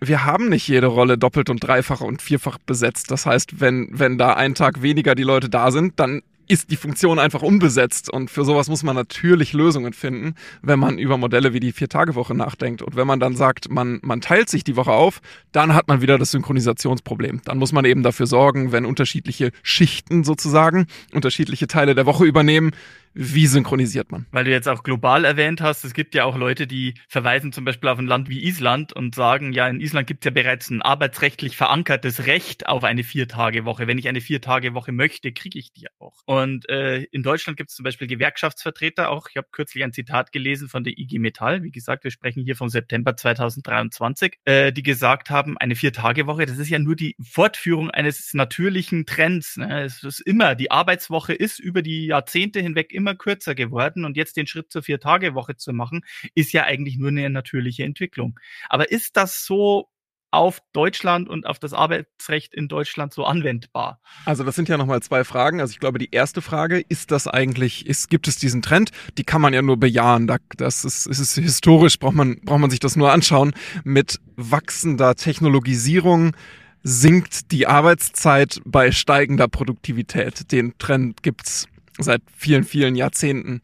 wir 0.01 0.25
haben 0.25 0.49
nicht 0.49 0.67
jede 0.67 0.87
Rolle 0.87 1.19
doppelt 1.19 1.51
und 1.51 1.63
dreifach 1.63 2.01
und 2.01 2.23
vierfach 2.23 2.59
besetzt. 2.59 3.11
Das 3.11 3.27
heißt, 3.27 3.61
wenn, 3.61 3.89
wenn 3.93 4.17
da 4.17 4.33
ein 4.33 4.55
Tag 4.55 4.81
weniger 4.81 5.15
die 5.15 5.25
Leute 5.25 5.51
da 5.51 5.71
sind, 5.71 6.01
dann 6.01 6.23
ist 6.51 6.73
die 6.73 6.77
Funktion 6.77 7.21
einfach 7.21 7.43
unbesetzt. 7.43 8.11
Und 8.11 8.29
für 8.31 8.45
sowas 8.45 8.69
muss 8.69 8.83
man 8.83 8.97
natürlich 8.97 9.53
Lösungen 9.53 9.93
finden, 9.93 10.35
wenn 10.63 10.81
man 10.81 10.99
über 10.99 11.17
Modelle 11.17 11.53
wie 11.53 11.61
die 11.61 11.71
Vier-Tage-Woche 11.71 12.35
nachdenkt. 12.35 12.83
Und 12.83 12.97
wenn 12.97 13.07
man 13.07 13.21
dann 13.21 13.37
sagt, 13.37 13.71
man, 13.71 14.01
man 14.03 14.21
teilt 14.21 14.49
sich 14.49 14.65
die 14.65 14.75
Woche 14.75 14.91
auf, 14.91 15.21
dann 15.53 15.75
hat 15.75 15.87
man 15.87 16.03
wieder 16.03 16.19
das 16.19 16.33
Synchronisationsproblem. 16.33 17.43
Dann 17.45 17.59
muss 17.59 17.73
man 17.73 17.85
eben 17.85 18.03
dafür 18.03 18.27
sorgen, 18.27 18.73
wenn 18.73 18.85
unterschiedliche 18.85 19.53
Schichten 19.63 20.25
sozusagen 20.25 20.87
unterschiedliche 21.13 21.69
Teile 21.69 21.95
der 21.95 22.07
Woche 22.07 22.25
übernehmen, 22.25 22.73
wie 23.13 23.47
synchronisiert 23.47 24.13
man? 24.13 24.27
Weil 24.31 24.45
du 24.45 24.51
jetzt 24.53 24.69
auch 24.69 24.85
global 24.85 25.25
erwähnt 25.25 25.61
hast, 25.61 25.85
es 25.85 25.95
gibt 25.95 26.15
ja 26.15 26.25
auch 26.25 26.37
Leute, 26.37 26.67
die 26.67 26.95
verweisen 27.09 27.53
zum 27.53 27.65
Beispiel 27.65 27.89
auf 27.89 27.99
ein 27.99 28.07
Land 28.07 28.29
wie 28.29 28.45
Island 28.45 28.93
und 28.93 29.17
sagen, 29.17 29.53
ja, 29.53 29.67
in 29.67 29.81
Island 29.81 30.07
gibt 30.07 30.25
es 30.25 30.27
ja 30.27 30.31
bereits 30.31 30.71
ein 30.71 30.81
arbeitsrechtlich 30.81 31.57
verankertes 31.57 32.27
Recht 32.27 32.69
auf 32.69 32.85
eine 32.85 33.03
Viertagewoche. 33.03 33.89
Wenn 33.89 33.99
ich 33.99 34.09
eine 34.09 34.21
Viertagewoche 34.21 34.93
möchte, 34.93 35.33
kriege 35.33 35.59
ich 35.59 35.73
die 35.73 35.89
auch. 35.99 36.23
Und 36.25 36.69
äh, 36.69 37.03
in 37.11 37.25
Deutschland 37.25 37.57
gibt 37.57 37.71
es 37.71 37.77
zum 37.77 37.83
Beispiel 37.83 38.07
Gewerkschaftsvertreter 38.07 39.11
auch. 39.11 39.29
Ich 39.29 39.37
habe 39.37 39.49
kürzlich 39.51 39.83
ein 39.83 39.93
Zitat 39.93 40.31
gelesen 40.31 40.69
von 40.69 40.85
der 40.85 40.97
IG 40.97 41.19
Metall. 41.19 41.65
Wie 41.65 41.73
gesagt, 41.73 42.05
wir 42.05 42.13
sprechen 42.13 42.45
hier 42.45 42.55
vom 42.55 42.69
September 42.69 43.17
2023, 43.17 44.39
äh, 44.45 44.73
die 44.73 44.85
gesagt 44.85 45.31
haben, 45.31 45.59
eine 45.59 45.75
Viertagewoche, 45.75 46.47
das 46.47 46.59
ist 46.59 46.69
ja 46.69 46.79
nur 46.79 46.95
die 46.95 47.17
Fortführung 47.21 47.91
eines 47.91 48.35
natürlichen 48.35 49.05
Trends. 49.05 49.57
Ne? 49.57 49.83
Es 49.83 50.05
ist 50.05 50.21
immer, 50.21 50.55
die 50.55 50.71
Arbeitswoche 50.71 51.33
ist 51.33 51.59
über 51.59 51.83
die 51.83 52.07
Jahrzehnte 52.07 52.61
hinweg 52.61 52.93
immer 52.93 53.00
kürzer 53.19 53.55
geworden 53.55 54.05
und 54.05 54.17
jetzt 54.17 54.37
den 54.37 54.47
Schritt 54.47 54.71
zur 54.71 54.83
Vier-Tage-Woche 54.83 55.57
zu 55.57 55.73
machen, 55.73 56.03
ist 56.35 56.53
ja 56.53 56.65
eigentlich 56.65 56.97
nur 56.97 57.09
eine 57.09 57.31
natürliche 57.31 57.85
Entwicklung. 57.85 58.39
Aber 58.69 58.91
ist 58.91 59.17
das 59.17 59.45
so 59.45 59.89
auf 60.31 60.61
Deutschland 60.73 61.29
und 61.29 61.47
auf 61.47 61.59
das 61.59 61.73
Arbeitsrecht 61.73 62.55
in 62.55 62.69
Deutschland 62.69 63.13
so 63.13 63.25
anwendbar? 63.25 64.01
Also 64.25 64.45
das 64.45 64.55
sind 64.55 64.69
ja 64.69 64.77
nochmal 64.77 65.03
zwei 65.03 65.25
Fragen. 65.25 65.61
Also 65.61 65.73
ich 65.73 65.81
glaube, 65.81 65.99
die 65.99 66.11
erste 66.13 66.41
Frage, 66.41 66.81
ist 66.89 67.11
das 67.11 67.27
eigentlich, 67.27 67.87
ist, 67.87 68.09
gibt 68.11 68.29
es 68.29 68.37
diesen 68.37 68.63
Trend? 68.63 68.91
Die 69.19 69.25
kann 69.25 69.41
man 69.41 69.53
ja 69.53 69.63
nur 69.63 69.79
bejahen. 69.79 70.31
Das 70.57 70.85
ist, 70.85 71.07
ist 71.07 71.19
es 71.19 71.35
historisch, 71.35 71.99
braucht 71.99 72.15
man, 72.15 72.41
braucht 72.43 72.61
man 72.61 72.71
sich 72.71 72.81
das 72.81 72.97
nur 72.97 73.13
anschauen. 73.13 73.53
Mit 73.83 74.21
wachsender 74.37 75.17
Technologisierung 75.17 76.37
sinkt 76.83 77.53
die 77.53 77.67
Arbeitszeit 77.67 78.61
bei 78.65 78.93
steigender 78.93 79.49
Produktivität. 79.49 80.51
Den 80.53 80.79
Trend 80.79 81.23
gibt's 81.23 81.67
seit 82.03 82.23
vielen, 82.37 82.65
vielen 82.65 82.97
Jahrzehnten. 82.97 83.63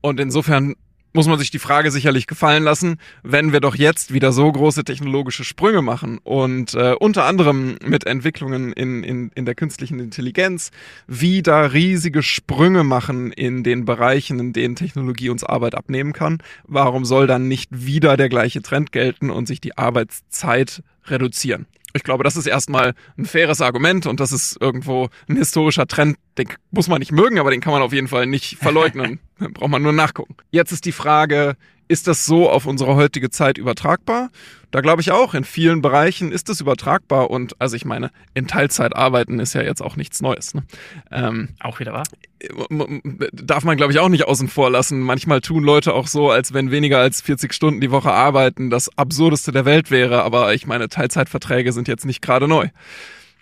Und 0.00 0.20
insofern 0.20 0.74
muss 1.12 1.26
man 1.26 1.38
sich 1.38 1.50
die 1.50 1.58
Frage 1.58 1.90
sicherlich 1.90 2.26
gefallen 2.26 2.62
lassen, 2.62 2.98
wenn 3.22 3.52
wir 3.52 3.60
doch 3.60 3.74
jetzt 3.74 4.12
wieder 4.12 4.32
so 4.32 4.50
große 4.50 4.84
technologische 4.84 5.44
Sprünge 5.44 5.82
machen 5.82 6.18
und 6.22 6.74
äh, 6.74 6.94
unter 6.98 7.24
anderem 7.24 7.76
mit 7.84 8.06
Entwicklungen 8.06 8.72
in, 8.72 9.02
in, 9.02 9.30
in 9.34 9.44
der 9.44 9.54
künstlichen 9.54 9.98
Intelligenz 9.98 10.70
wieder 11.06 11.72
riesige 11.72 12.22
Sprünge 12.22 12.84
machen 12.84 13.32
in 13.32 13.64
den 13.64 13.84
Bereichen, 13.84 14.38
in 14.38 14.52
denen 14.52 14.76
Technologie 14.76 15.30
uns 15.30 15.42
Arbeit 15.42 15.74
abnehmen 15.74 16.12
kann, 16.12 16.38
warum 16.64 17.04
soll 17.04 17.26
dann 17.26 17.48
nicht 17.48 17.70
wieder 17.72 18.16
der 18.16 18.28
gleiche 18.28 18.62
Trend 18.62 18.92
gelten 18.92 19.30
und 19.30 19.46
sich 19.46 19.60
die 19.60 19.76
Arbeitszeit 19.76 20.82
reduzieren? 21.06 21.66
Ich 21.92 22.02
glaube, 22.02 22.24
das 22.24 22.36
ist 22.36 22.46
erstmal 22.46 22.94
ein 23.18 23.26
faires 23.26 23.60
Argument 23.60 24.06
und 24.06 24.20
das 24.20 24.32
ist 24.32 24.56
irgendwo 24.60 25.08
ein 25.28 25.36
historischer 25.36 25.86
Trend, 25.86 26.16
den 26.38 26.48
muss 26.70 26.88
man 26.88 26.98
nicht 27.00 27.12
mögen, 27.12 27.38
aber 27.38 27.50
den 27.50 27.60
kann 27.60 27.72
man 27.72 27.82
auf 27.82 27.92
jeden 27.92 28.08
Fall 28.08 28.26
nicht 28.26 28.56
verleugnen. 28.60 29.20
braucht 29.38 29.70
man 29.70 29.82
nur 29.82 29.92
nachgucken. 29.92 30.36
Jetzt 30.50 30.72
ist 30.72 30.84
die 30.84 30.92
Frage, 30.92 31.56
ist 31.88 32.06
das 32.06 32.24
so 32.24 32.48
auf 32.48 32.66
unsere 32.66 32.94
heutige 32.94 33.30
Zeit 33.30 33.58
übertragbar? 33.58 34.30
Da 34.70 34.80
glaube 34.80 35.02
ich 35.02 35.10
auch, 35.10 35.34
in 35.34 35.42
vielen 35.42 35.82
Bereichen 35.82 36.30
ist 36.30 36.48
es 36.48 36.60
übertragbar 36.60 37.30
und 37.30 37.60
also 37.60 37.74
ich 37.74 37.84
meine, 37.84 38.10
in 38.34 38.46
Teilzeit 38.46 38.94
arbeiten 38.94 39.40
ist 39.40 39.54
ja 39.54 39.62
jetzt 39.62 39.82
auch 39.82 39.96
nichts 39.96 40.22
Neues. 40.22 40.54
Ne? 40.54 40.62
Ähm, 41.10 41.48
auch 41.58 41.80
wieder 41.80 41.92
wahr? 41.92 42.04
Darf 43.32 43.64
man, 43.64 43.76
glaube 43.76 43.92
ich, 43.92 43.98
auch 43.98 44.08
nicht 44.08 44.26
außen 44.26 44.48
vor 44.48 44.70
lassen. 44.70 45.00
Manchmal 45.00 45.40
tun 45.40 45.64
Leute 45.64 45.94
auch 45.94 46.06
so, 46.06 46.30
als 46.30 46.54
wenn 46.54 46.70
weniger 46.70 46.98
als 46.98 47.20
40 47.20 47.52
Stunden 47.52 47.80
die 47.80 47.90
Woche 47.90 48.12
arbeiten 48.12 48.70
das 48.70 48.96
Absurdeste 48.96 49.52
der 49.52 49.64
Welt 49.64 49.90
wäre. 49.90 50.22
Aber 50.22 50.54
ich 50.54 50.66
meine, 50.66 50.88
Teilzeitverträge 50.88 51.72
sind 51.72 51.88
jetzt 51.88 52.06
nicht 52.06 52.22
gerade 52.22 52.48
neu. 52.48 52.68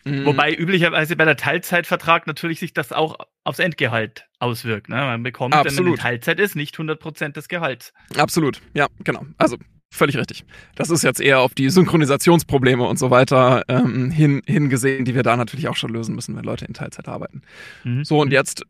Mhm. 0.04 0.24
Wobei 0.24 0.54
üblicherweise 0.54 1.16
bei 1.16 1.24
der 1.24 1.37
Teilzeitvertrag 1.37 2.26
natürlich 2.26 2.61
sich 2.61 2.72
das 2.72 2.92
auch 2.92 3.16
aufs 3.44 3.58
Endgehalt 3.58 4.26
auswirkt. 4.38 4.88
Ne? 4.88 4.96
Man 4.96 5.22
bekommt, 5.22 5.54
Absolut. 5.54 5.78
wenn 5.78 5.84
man 5.84 5.94
in 5.94 6.00
Teilzeit 6.00 6.40
ist, 6.40 6.56
nicht 6.56 6.76
100% 6.76 7.32
des 7.32 7.48
Gehalts. 7.48 7.92
Absolut, 8.16 8.61
ja, 8.74 8.87
genau. 9.04 9.24
Also 9.37 9.56
völlig 9.90 10.16
richtig. 10.16 10.44
Das 10.74 10.90
ist 10.90 11.02
jetzt 11.02 11.20
eher 11.20 11.40
auf 11.40 11.54
die 11.54 11.70
Synchronisationsprobleme 11.70 12.84
und 12.84 12.98
so 12.98 13.11
weiter 13.11 13.64
ähm, 13.68 14.11
hin, 14.11 14.42
hingesehen, 14.46 15.04
die 15.04 15.14
wir 15.14 15.22
da 15.22 15.37
natürlich 15.37 15.68
auch 15.68 15.76
schon 15.76 15.92
lösen 15.92 16.14
müssen, 16.14 16.37
wenn 16.37 16.44
Leute 16.44 16.66
in 16.66 16.74
Teilzeit 16.74 17.08
arbeiten. 17.08 17.42
Mhm. 17.84 18.04
So, 18.04 18.20
und 18.20 18.32
jetzt 18.32 18.64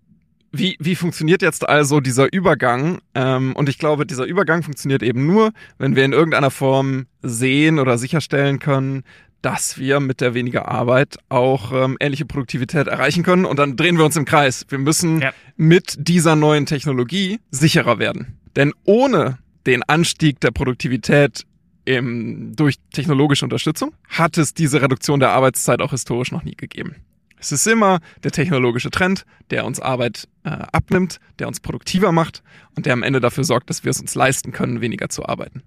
wie, 0.50 0.76
wie 0.80 0.94
funktioniert 0.94 1.42
jetzt 1.42 1.68
also 1.68 2.00
dieser 2.00 2.32
Übergang? 2.32 3.00
Ähm, 3.14 3.54
und 3.54 3.68
ich 3.68 3.78
glaube, 3.78 4.06
dieser 4.06 4.24
Übergang 4.24 4.62
funktioniert 4.62 5.02
eben 5.02 5.26
nur, 5.26 5.52
wenn 5.78 5.96
wir 5.96 6.04
in 6.04 6.12
irgendeiner 6.12 6.50
Form 6.50 7.06
sehen 7.22 7.78
oder 7.78 7.98
sicherstellen 7.98 8.58
können, 8.58 9.04
dass 9.42 9.78
wir 9.78 10.00
mit 10.00 10.20
der 10.20 10.34
weniger 10.34 10.68
Arbeit 10.68 11.18
auch 11.28 11.72
ähm, 11.72 11.96
ähnliche 12.00 12.24
Produktivität 12.24 12.86
erreichen 12.86 13.22
können. 13.22 13.44
Und 13.44 13.58
dann 13.58 13.76
drehen 13.76 13.98
wir 13.98 14.04
uns 14.04 14.16
im 14.16 14.24
Kreis. 14.24 14.66
Wir 14.68 14.78
müssen 14.78 15.20
ja. 15.20 15.32
mit 15.56 15.96
dieser 15.98 16.34
neuen 16.34 16.66
Technologie 16.66 17.38
sicherer 17.50 17.98
werden. 17.98 18.38
Denn 18.56 18.72
ohne 18.84 19.38
den 19.66 19.82
Anstieg 19.84 20.40
der 20.40 20.50
Produktivität 20.50 21.44
im, 21.84 22.54
durch 22.56 22.76
technologische 22.92 23.44
Unterstützung 23.44 23.92
hat 24.08 24.38
es 24.38 24.54
diese 24.54 24.82
Reduktion 24.82 25.20
der 25.20 25.30
Arbeitszeit 25.30 25.80
auch 25.80 25.92
historisch 25.92 26.32
noch 26.32 26.42
nie 26.42 26.56
gegeben. 26.56 26.96
Es 27.40 27.52
ist 27.52 27.66
immer 27.66 28.00
der 28.24 28.30
technologische 28.30 28.90
Trend, 28.90 29.24
der 29.50 29.64
uns 29.64 29.80
Arbeit 29.80 30.28
äh, 30.44 30.50
abnimmt, 30.50 31.20
der 31.38 31.48
uns 31.48 31.60
produktiver 31.60 32.12
macht 32.12 32.42
und 32.74 32.86
der 32.86 32.92
am 32.92 33.02
Ende 33.02 33.20
dafür 33.20 33.44
sorgt, 33.44 33.70
dass 33.70 33.84
wir 33.84 33.90
es 33.90 34.00
uns 34.00 34.14
leisten 34.14 34.52
können, 34.52 34.80
weniger 34.80 35.08
zu 35.08 35.26
arbeiten. 35.26 35.62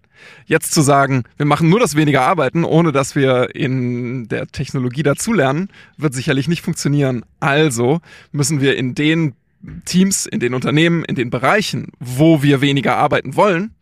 Jetzt 0.45 0.73
zu 0.73 0.81
sagen, 0.81 1.23
wir 1.37 1.45
machen 1.45 1.69
nur 1.69 1.79
das 1.79 1.95
weniger 1.95 2.21
Arbeiten, 2.21 2.63
ohne 2.63 2.91
dass 2.91 3.15
wir 3.15 3.55
in 3.55 4.27
der 4.27 4.47
Technologie 4.47 5.03
dazulernen, 5.03 5.69
wird 5.97 6.13
sicherlich 6.13 6.47
nicht 6.47 6.61
funktionieren. 6.61 7.23
Also 7.39 8.01
müssen 8.31 8.61
wir 8.61 8.77
in 8.77 8.95
den 8.95 9.35
Teams, 9.85 10.25
in 10.25 10.39
den 10.39 10.53
Unternehmen, 10.53 11.05
in 11.05 11.15
den 11.15 11.29
Bereichen, 11.29 11.91
wo 11.99 12.41
wir 12.41 12.61
weniger 12.61 12.97
arbeiten 12.97 13.35
wollen, 13.35 13.75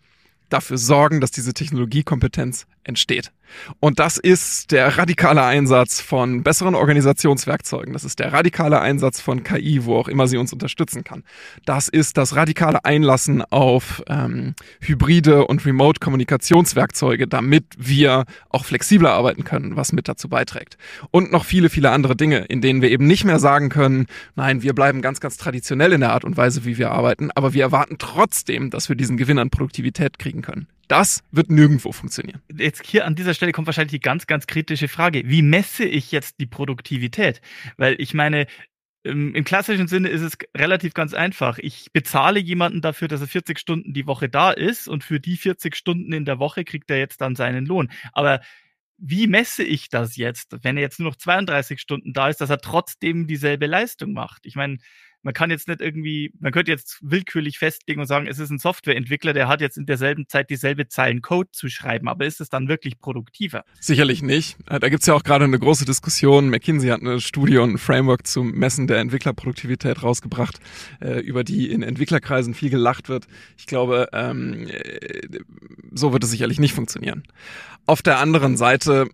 dafür 0.49 0.78
sorgen, 0.78 1.21
dass 1.21 1.32
diese 1.32 1.54
Technologiekompetenz 1.54 2.65
entsteht. 2.89 3.32
Und 3.80 3.99
das 3.99 4.17
ist 4.17 4.71
der 4.71 4.97
radikale 4.97 5.43
Einsatz 5.43 6.02
von 6.02 6.43
besseren 6.43 6.75
Organisationswerkzeugen. 6.75 7.93
Das 7.93 8.04
ist 8.04 8.19
der 8.19 8.34
radikale 8.34 8.82
Einsatz 8.82 9.21
von 9.21 9.43
KI, 9.43 9.86
wo 9.86 9.95
auch 9.95 10.08
immer 10.08 10.28
sie 10.28 10.38
uns 10.38 10.54
unterstützen 10.54 11.04
kann. 11.04 11.23
Das 11.65 11.88
ist 11.88 12.17
das 12.17 12.36
radikale 12.36 12.86
Einlassen 12.86 13.41
auf 13.41 14.04
ähm, 14.08 14.56
hybride 14.82 15.45
und 15.45 15.65
Remote-Kommunikationswerkzeuge, 15.65 17.28
damit 17.28 17.65
wir 17.78 18.25
auch 18.49 18.65
flexibler 18.65 19.12
arbeiten 19.12 19.43
können, 19.43 19.75
was 19.75 19.93
mit 19.93 20.08
dazu 20.08 20.30
beiträgt. 20.30 20.78
Und 21.12 21.32
noch 21.32 21.45
viele, 21.45 21.69
viele 21.69 21.91
andere 21.91 22.15
Dinge, 22.15 22.39
in 22.39 22.62
denen 22.62 22.82
wir 22.82 22.91
eben 22.91 23.08
nicht 23.08 23.23
mehr 23.23 23.39
sagen 23.39 23.69
können, 23.69 24.08
nein, 24.36 24.62
wir 24.62 24.73
bleiben 24.73 25.02
ganz, 25.02 25.19
ganz 25.19 25.38
traditionell 25.38 25.93
in 25.93 26.02
der 26.02 26.12
Art 26.12 26.25
und 26.25 26.38
Weise, 26.38 26.65
wie 26.65 26.78
wir 26.78 26.91
arbeiten, 26.91 27.30
aber 27.32 27.54
wir 27.54 27.63
erwarten 27.63 27.97
trotzdem, 27.97 28.69
dass 28.69 28.89
wir 28.89 28.95
diesen 28.95 29.17
Gewinn 29.17 29.39
an 29.39 29.49
Produktivität 29.49 30.19
kriegen 30.19 30.41
können. 30.41 30.67
Das 30.89 31.23
wird 31.32 31.52
nirgendwo 31.52 31.91
funktionieren. 31.91 32.41
Jetzt 32.52 32.84
hier 32.84 33.06
an 33.06 33.13
dieser 33.13 33.36
Stelle 33.36 33.52
kommt 33.52 33.67
wahrscheinlich 33.67 33.91
die 33.91 33.99
ganz, 33.99 34.25
ganz 34.25 34.47
kritische 34.47 34.88
Frage. 34.88 35.21
Wie 35.25 35.43
messe 35.43 35.86
ich 35.86 36.12
jetzt 36.12 36.39
die 36.39 36.47
Produktivität? 36.47 37.41
Weil 37.78 37.95
ich 37.99 38.15
meine, 38.15 38.47
im, 39.04 39.43
klassischen 39.43 39.88
Sinne 39.88 40.10
ist 40.10 40.21
es 40.21 40.38
relativ 40.58 40.95
ganz 40.95 41.13
einfach. 41.13 41.60
Ich 41.60 41.93
bezahle 41.93 42.39
jemanden 42.39 42.82
dafür, 42.82 43.08
dass 43.08 43.21
er 43.21 43.28
40 43.28 43.60
Stunden 43.60 43.93
die 43.93 44.08
Woche 44.08 44.30
da 44.30 44.49
ist 44.49 44.88
und 44.88 45.04
für 45.04 45.19
die 45.19 45.38
40 45.38 45.75
Stunden 45.75 46.12
in 46.12 46.25
der 46.25 46.39
Woche 46.39 46.63
kriegt 46.63 46.89
er 46.89 46.97
jetzt 46.97 47.21
dann 47.21 47.36
seinen 47.36 47.67
Lohn. 47.67 47.91
Aber 48.12 48.41
wie 48.97 49.28
messe 49.28 49.63
ich 49.63 49.89
das 49.89 50.17
jetzt, 50.17 50.58
wenn 50.63 50.75
er 50.75 50.82
jetzt 50.82 50.99
nur 50.99 51.10
noch 51.10 51.15
32 51.17 51.80
Stunden 51.80 52.13
da 52.13 52.30
ist, 52.30 52.41
dass 52.41 52.49
er 52.49 52.58
trotzdem 52.58 53.28
dieselbe 53.28 53.67
Leistung 53.67 54.12
macht? 54.12 54.47
Ich 54.47 54.56
meine, 54.56 54.78
man 55.21 55.34
kann 55.34 55.49
jetzt 55.49 55.67
nicht 55.67 55.82
irgendwie, 55.82 56.34
man 56.39 56.51
könnte 56.51 56.71
jetzt 56.71 56.99
willkürlich 57.01 57.60
festlegen 57.60 58.01
und 58.01 58.08
sagen, 58.08 58.27
es 58.27 58.39
ist 58.39 58.49
ein 58.49 58.60
Softwareentwickler, 58.60 59.34
der 59.34 59.47
hat 59.47 59.62
jetzt 59.62 59.77
in 59.77 59.86
derselben 59.86 60.27
Zeit 60.27 60.49
dieselbe 60.49 60.88
Zeilen 60.88 61.21
Code 61.21 61.49
zu 61.51 61.69
schreiben, 61.69 62.08
aber 62.08 62.25
ist 62.25 62.41
es 62.41 62.49
dann 62.49 62.67
wirklich 62.67 62.99
produktiver? 62.99 63.63
Sicherlich 63.79 64.21
nicht. 64.21 64.58
Äh, 64.69 64.79
da 64.79 64.89
gibt's 64.89 65.05
ja 65.05 65.13
auch 65.13 65.23
gerade 65.23 65.45
eine 65.45 65.60
große 65.60 65.86
Diskussion. 65.86 66.49
McKinsey 66.49 66.89
hat 66.89 67.01
eine 67.01 67.19
Studie 67.19 67.58
und 67.58 67.71
ein 67.71 67.77
Framework 67.77 68.25
zum 68.27 68.51
Messen 68.51 68.88
der 68.88 68.99
Entwicklerproduktivität 68.99 70.03
rausgebracht, 70.03 70.60
äh, 71.01 71.19
über 71.19 71.43
die 71.43 71.69
in 71.69 71.84
Entwicklerkreisen 71.84 72.53
viel 72.53 72.69
gelacht 72.69 73.10
wird. 73.10 73.27
Ich 73.58 73.65
glaube, 73.65 74.10
ähm, 74.13 74.67
äh, 74.67 75.39
so 75.91 76.13
wird 76.13 76.23
es 76.23 76.32
sicherlich 76.32 76.60
nicht 76.60 76.73
funktionieren. 76.73 77.23
Auf 77.86 78.01
der 78.01 78.19
anderen 78.19 78.55
Seite 78.55 79.10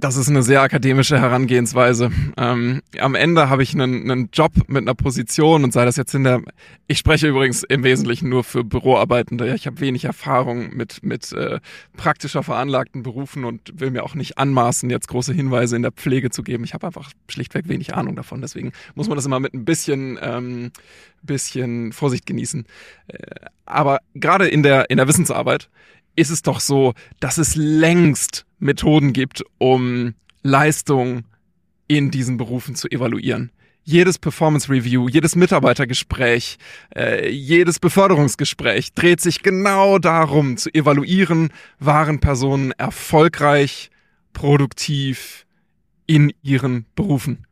das 0.00 0.16
ist 0.16 0.28
eine 0.28 0.42
sehr 0.42 0.62
akademische 0.62 1.20
Herangehensweise. 1.20 2.10
Ähm, 2.36 2.82
am 2.98 3.14
Ende 3.14 3.48
habe 3.48 3.62
ich 3.62 3.74
einen, 3.74 4.10
einen 4.10 4.30
Job 4.32 4.52
mit 4.68 4.82
einer 4.82 4.94
Position 4.94 5.64
und 5.64 5.72
sei 5.72 5.84
das 5.84 5.96
jetzt 5.96 6.14
in 6.14 6.24
der. 6.24 6.42
Ich 6.86 6.98
spreche 6.98 7.28
übrigens 7.28 7.62
im 7.62 7.82
Wesentlichen 7.84 8.28
nur 8.28 8.44
für 8.44 8.64
Büroarbeitende. 8.64 9.54
Ich 9.54 9.66
habe 9.66 9.80
wenig 9.80 10.04
Erfahrung 10.04 10.74
mit 10.76 11.02
mit 11.02 11.32
äh, 11.32 11.60
praktischer 11.96 12.42
veranlagten 12.42 13.02
Berufen 13.02 13.44
und 13.44 13.80
will 13.80 13.90
mir 13.90 14.04
auch 14.04 14.14
nicht 14.14 14.38
anmaßen, 14.38 14.90
jetzt 14.90 15.08
große 15.08 15.32
Hinweise 15.32 15.76
in 15.76 15.82
der 15.82 15.92
Pflege 15.92 16.30
zu 16.30 16.42
geben. 16.42 16.64
Ich 16.64 16.74
habe 16.74 16.86
einfach 16.86 17.10
schlichtweg 17.28 17.68
wenig 17.68 17.94
Ahnung 17.94 18.16
davon. 18.16 18.40
Deswegen 18.40 18.72
muss 18.94 19.08
man 19.08 19.16
das 19.16 19.26
immer 19.26 19.40
mit 19.40 19.54
ein 19.54 19.64
bisschen 19.64 20.18
ähm, 20.20 20.70
bisschen 21.22 21.92
Vorsicht 21.92 22.26
genießen. 22.26 22.64
Äh, 23.08 23.16
aber 23.64 24.00
gerade 24.14 24.48
in 24.48 24.62
der 24.62 24.90
in 24.90 24.96
der 24.96 25.08
Wissensarbeit 25.08 25.68
ist 26.16 26.30
es 26.30 26.42
doch 26.42 26.60
so, 26.60 26.94
dass 27.20 27.38
es 27.38 27.54
längst 27.54 28.46
Methoden 28.58 29.12
gibt, 29.12 29.44
um 29.58 30.14
Leistung 30.42 31.24
in 31.86 32.10
diesen 32.10 32.36
Berufen 32.36 32.74
zu 32.74 32.88
evaluieren. 32.88 33.52
Jedes 33.84 34.18
Performance 34.18 34.68
Review, 34.68 35.08
jedes 35.08 35.36
Mitarbeitergespräch, 35.36 36.58
äh, 36.96 37.28
jedes 37.30 37.78
Beförderungsgespräch 37.78 38.94
dreht 38.94 39.20
sich 39.20 39.42
genau 39.42 39.98
darum 40.00 40.56
zu 40.56 40.74
evaluieren, 40.74 41.50
waren 41.78 42.18
Personen 42.18 42.72
erfolgreich, 42.72 43.90
produktiv 44.32 45.46
in 46.06 46.32
ihren 46.42 46.86
Berufen. 46.96 47.45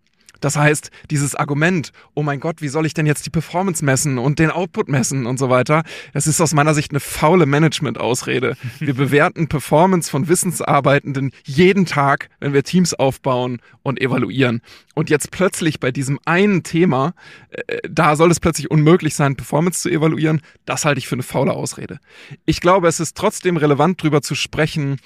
Das 0.44 0.56
heißt, 0.56 0.90
dieses 1.10 1.34
Argument, 1.34 1.90
oh 2.12 2.22
mein 2.22 2.38
Gott, 2.38 2.60
wie 2.60 2.68
soll 2.68 2.84
ich 2.84 2.92
denn 2.92 3.06
jetzt 3.06 3.24
die 3.24 3.30
Performance 3.30 3.82
messen 3.82 4.18
und 4.18 4.38
den 4.38 4.50
Output 4.50 4.90
messen 4.90 5.24
und 5.24 5.38
so 5.38 5.48
weiter, 5.48 5.84
das 6.12 6.26
ist 6.26 6.38
aus 6.38 6.52
meiner 6.52 6.74
Sicht 6.74 6.90
eine 6.90 7.00
faule 7.00 7.46
Management-Ausrede. 7.46 8.54
Wir 8.78 8.92
bewerten 8.92 9.48
Performance 9.48 10.10
von 10.10 10.28
Wissensarbeitenden 10.28 11.30
jeden 11.44 11.86
Tag, 11.86 12.28
wenn 12.40 12.52
wir 12.52 12.62
Teams 12.62 12.92
aufbauen 12.92 13.62
und 13.82 13.98
evaluieren. 14.02 14.60
Und 14.94 15.08
jetzt 15.08 15.30
plötzlich 15.30 15.80
bei 15.80 15.90
diesem 15.90 16.20
einen 16.26 16.62
Thema, 16.62 17.14
äh, 17.48 17.78
da 17.88 18.14
soll 18.14 18.30
es 18.30 18.38
plötzlich 18.38 18.70
unmöglich 18.70 19.14
sein, 19.14 19.36
Performance 19.36 19.80
zu 19.80 19.88
evaluieren, 19.88 20.42
das 20.66 20.84
halte 20.84 20.98
ich 20.98 21.08
für 21.08 21.14
eine 21.14 21.22
faule 21.22 21.52
Ausrede. 21.52 22.00
Ich 22.44 22.60
glaube, 22.60 22.88
es 22.88 23.00
ist 23.00 23.16
trotzdem 23.16 23.56
relevant, 23.56 24.02
darüber 24.02 24.20
zu 24.20 24.34
sprechen, 24.34 24.98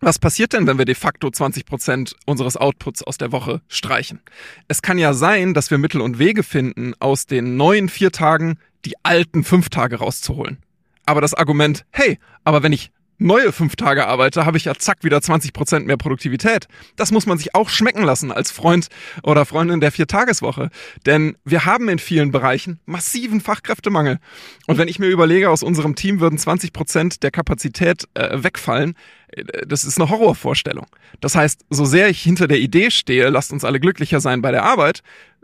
was 0.00 0.18
passiert 0.18 0.52
denn, 0.52 0.66
wenn 0.66 0.78
wir 0.78 0.84
de 0.84 0.94
facto 0.94 1.30
20 1.30 1.66
Prozent 1.66 2.16
unseres 2.26 2.56
Outputs 2.56 3.02
aus 3.02 3.18
der 3.18 3.32
Woche 3.32 3.60
streichen? 3.68 4.20
Es 4.68 4.82
kann 4.82 4.98
ja 4.98 5.12
sein, 5.12 5.54
dass 5.54 5.70
wir 5.70 5.78
Mittel 5.78 6.00
und 6.00 6.18
Wege 6.18 6.42
finden, 6.42 6.94
aus 6.98 7.26
den 7.26 7.56
neuen 7.56 7.88
vier 7.88 8.10
Tagen 8.10 8.58
die 8.84 8.94
alten 9.02 9.44
fünf 9.44 9.68
Tage 9.68 9.96
rauszuholen. 9.96 10.58
Aber 11.06 11.20
das 11.20 11.34
Argument, 11.34 11.84
hey, 11.90 12.18
aber 12.44 12.62
wenn 12.62 12.72
ich 12.72 12.92
neue 13.20 13.52
fünf 13.52 13.76
Tage 13.76 14.06
arbeite, 14.06 14.46
habe 14.46 14.56
ich 14.56 14.64
ja 14.64 14.74
zack 14.74 15.04
wieder 15.04 15.20
20 15.20 15.52
Prozent 15.52 15.86
mehr 15.86 15.96
Produktivität. 15.96 16.66
Das 16.96 17.12
muss 17.12 17.26
man 17.26 17.38
sich 17.38 17.54
auch 17.54 17.68
schmecken 17.68 18.02
lassen 18.02 18.32
als 18.32 18.50
Freund 18.50 18.88
oder 19.22 19.44
Freundin 19.44 19.80
der 19.80 19.92
Viertageswoche. 19.92 20.70
Denn 21.06 21.36
wir 21.44 21.64
haben 21.64 21.88
in 21.88 21.98
vielen 21.98 22.32
Bereichen 22.32 22.80
massiven 22.86 23.40
Fachkräftemangel. 23.40 24.18
Und 24.66 24.78
wenn 24.78 24.88
ich 24.88 24.98
mir 24.98 25.08
überlege, 25.08 25.50
aus 25.50 25.62
unserem 25.62 25.94
Team 25.94 26.20
würden 26.20 26.38
20 26.38 26.72
Prozent 26.72 27.22
der 27.22 27.30
Kapazität 27.30 28.08
äh, 28.14 28.42
wegfallen, 28.42 28.94
äh, 29.28 29.44
das 29.66 29.84
ist 29.84 30.00
eine 30.00 30.08
Horrorvorstellung. 30.08 30.86
Das 31.20 31.34
heißt, 31.34 31.66
so 31.70 31.84
sehr 31.84 32.08
ich 32.08 32.22
hinter 32.22 32.48
der 32.48 32.58
Idee 32.58 32.90
stehe, 32.90 33.28
lasst 33.28 33.52
uns 33.52 33.64
alle 33.64 33.80
glücklicher 33.80 34.20
sein 34.20 34.42
bei 34.42 34.50
der 34.50 34.64
Arbeit, 34.64 35.02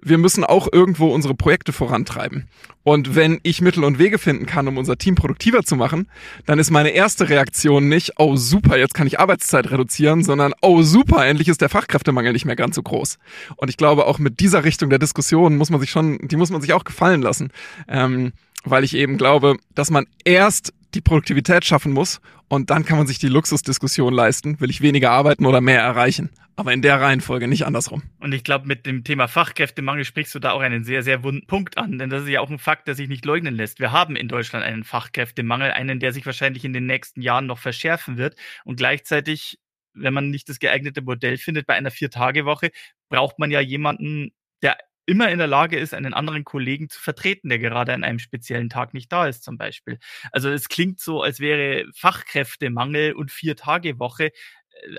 wir 0.09 0.19
müssen 0.19 0.45
auch 0.45 0.69
irgendwo 0.73 1.09
unsere 1.09 1.35
Projekte 1.35 1.73
vorantreiben. 1.73 2.49
Und 2.85 3.17
wenn 3.17 3.41
ich 3.43 3.61
Mittel 3.61 3.83
und 3.83 3.99
Wege 3.99 4.19
finden 4.19 4.47
kann, 4.47 4.69
um 4.69 4.79
unser 4.79 4.97
Team 4.97 5.17
produktiver 5.17 5.65
zu 5.65 5.75
machen, 5.75 6.09
dann 6.47 6.61
ist 6.61 6.71
meine 6.71 6.91
erste 6.91 7.29
Reaktion 7.29 7.89
nicht, 7.89 8.13
oh 8.19 8.37
super, 8.37 8.79
jetzt 8.79 8.95
kann 8.95 9.09
ich 9.09 9.19
Arbeitszeit 9.19 9.71
reduzieren, 9.71 10.23
sondern 10.23 10.53
oh 10.63 10.83
super, 10.83 11.27
endlich 11.27 11.49
ist 11.49 11.61
der 11.61 11.69
Fachkräftemangel 11.69 12.33
nicht 12.33 12.45
mehr 12.45 12.55
ganz 12.55 12.77
so 12.77 12.83
groß. 12.83 13.19
Und 13.57 13.69
ich 13.69 13.77
glaube, 13.77 14.07
auch 14.07 14.21
mit 14.21 14.39
dieser 14.39 14.63
Richtung 14.63 14.91
der 14.91 15.01
Diskussion 15.01 15.57
muss 15.57 15.71
man 15.71 15.81
sich 15.81 15.91
schon, 15.91 16.19
die 16.23 16.37
muss 16.37 16.51
man 16.51 16.61
sich 16.61 16.73
auch 16.73 16.85
gefallen 16.85 17.23
lassen. 17.23 17.51
Ähm, 17.89 18.33
weil 18.65 18.85
ich 18.85 18.95
eben 18.95 19.17
glaube, 19.17 19.57
dass 19.75 19.91
man 19.91 20.07
erst 20.25 20.73
die 20.95 21.01
Produktivität 21.01 21.65
schaffen 21.65 21.93
muss 21.93 22.21
und 22.49 22.71
dann 22.71 22.85
kann 22.85 22.99
man 22.99 23.07
sich 23.07 23.19
die 23.19 23.29
Luxusdiskussion 23.29 24.13
leisten, 24.13 24.61
will 24.61 24.71
ich 24.71 24.81
weniger 24.81 25.11
arbeiten 25.11 25.47
oder 25.47 25.61
mehr 25.61 25.81
erreichen. 25.81 26.31
Aber 26.59 26.73
in 26.73 26.81
der 26.81 26.99
Reihenfolge, 27.01 27.49
nicht 27.49 27.67
andersrum. 27.67 28.03
Und 28.19 28.33
ich 28.33 28.43
glaube, 28.43 28.67
mit 28.67 28.87
dem 28.87 29.05
Thema 29.05 29.29
Fachkräftemangel 29.29 30.07
sprichst 30.07 30.35
du 30.35 30.39
da 30.39 30.53
auch 30.53 30.61
einen 30.61 30.85
sehr, 30.85 31.03
sehr 31.03 31.23
wunden 31.23 31.47
Punkt 31.47 31.77
an, 31.77 31.99
denn 31.99 32.09
das 32.09 32.23
ist 32.23 32.31
ja 32.31 32.41
auch 32.41 32.49
ein 32.49 32.59
Fakt, 32.59 32.89
der 32.89 32.95
sich 32.95 33.11
nicht 33.11 33.27
leugnen 33.27 33.55
lässt. 33.55 33.79
Wir 33.79 33.93
haben 33.93 34.17
in 34.17 34.27
Deutschland 34.27 34.65
einen 34.65 34.83
Fachkräftemangel, 34.83 35.73
einen, 35.73 36.01
der 36.01 36.13
sich 36.13 36.25
wahrscheinlich 36.25 36.65
in 36.65 36.73
den 36.73 36.87
nächsten 36.87 37.21
Jahren 37.21 37.47
noch 37.47 37.59
verschärfen 37.59 38.17
wird. 38.17 38.37
Und 38.65 38.77
gleichzeitig, 38.77 39.59
wenn 39.93 40.15
man 40.15 40.31
nicht 40.31 40.49
das 40.49 40.59
geeignete 40.59 41.03
Modell 41.03 41.37
findet 41.37 41.67
bei 41.67 41.75
einer 41.75 41.91
Vier-Tage-Woche, 41.91 42.71
braucht 43.11 43.39
man 43.39 43.51
ja 43.51 43.61
jemanden, 43.61 44.33
der 44.63 44.79
immer 45.05 45.31
in 45.31 45.39
der 45.39 45.47
Lage 45.47 45.79
ist, 45.79 45.95
einen 45.95 46.15
anderen 46.15 46.45
Kollegen 46.45 46.89
zu 46.89 47.01
vertreten, 47.01 47.49
der 47.49 47.59
gerade 47.59 47.93
an 47.93 48.03
einem 48.03 48.19
speziellen 48.19 48.69
Tag 48.69 48.93
nicht 48.93 49.13
da 49.13 49.27
ist, 49.29 49.45
zum 49.45 49.57
Beispiel. 49.57 49.99
Also 50.33 50.51
es 50.51 50.69
klingt 50.69 51.01
so, 51.01 51.23
als 51.23 51.39
wäre 51.39 51.85
Fachkräftemangel 51.95 53.13
und 53.13 53.31
Vier-Tage-Woche, 53.31 54.33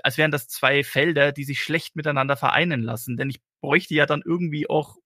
als 0.02 0.18
wären 0.18 0.30
das 0.30 0.48
zwei 0.48 0.84
Felder, 0.84 1.32
die 1.32 1.44
sich 1.44 1.62
schlecht 1.62 1.96
miteinander 1.96 2.36
vereinen 2.36 2.82
lassen. 2.82 3.16
Denn 3.16 3.30
ich 3.30 3.40
bräuchte 3.60 3.94
ja 3.94 4.06
dann 4.06 4.22
irgendwie 4.24 4.68
auch 4.68 4.96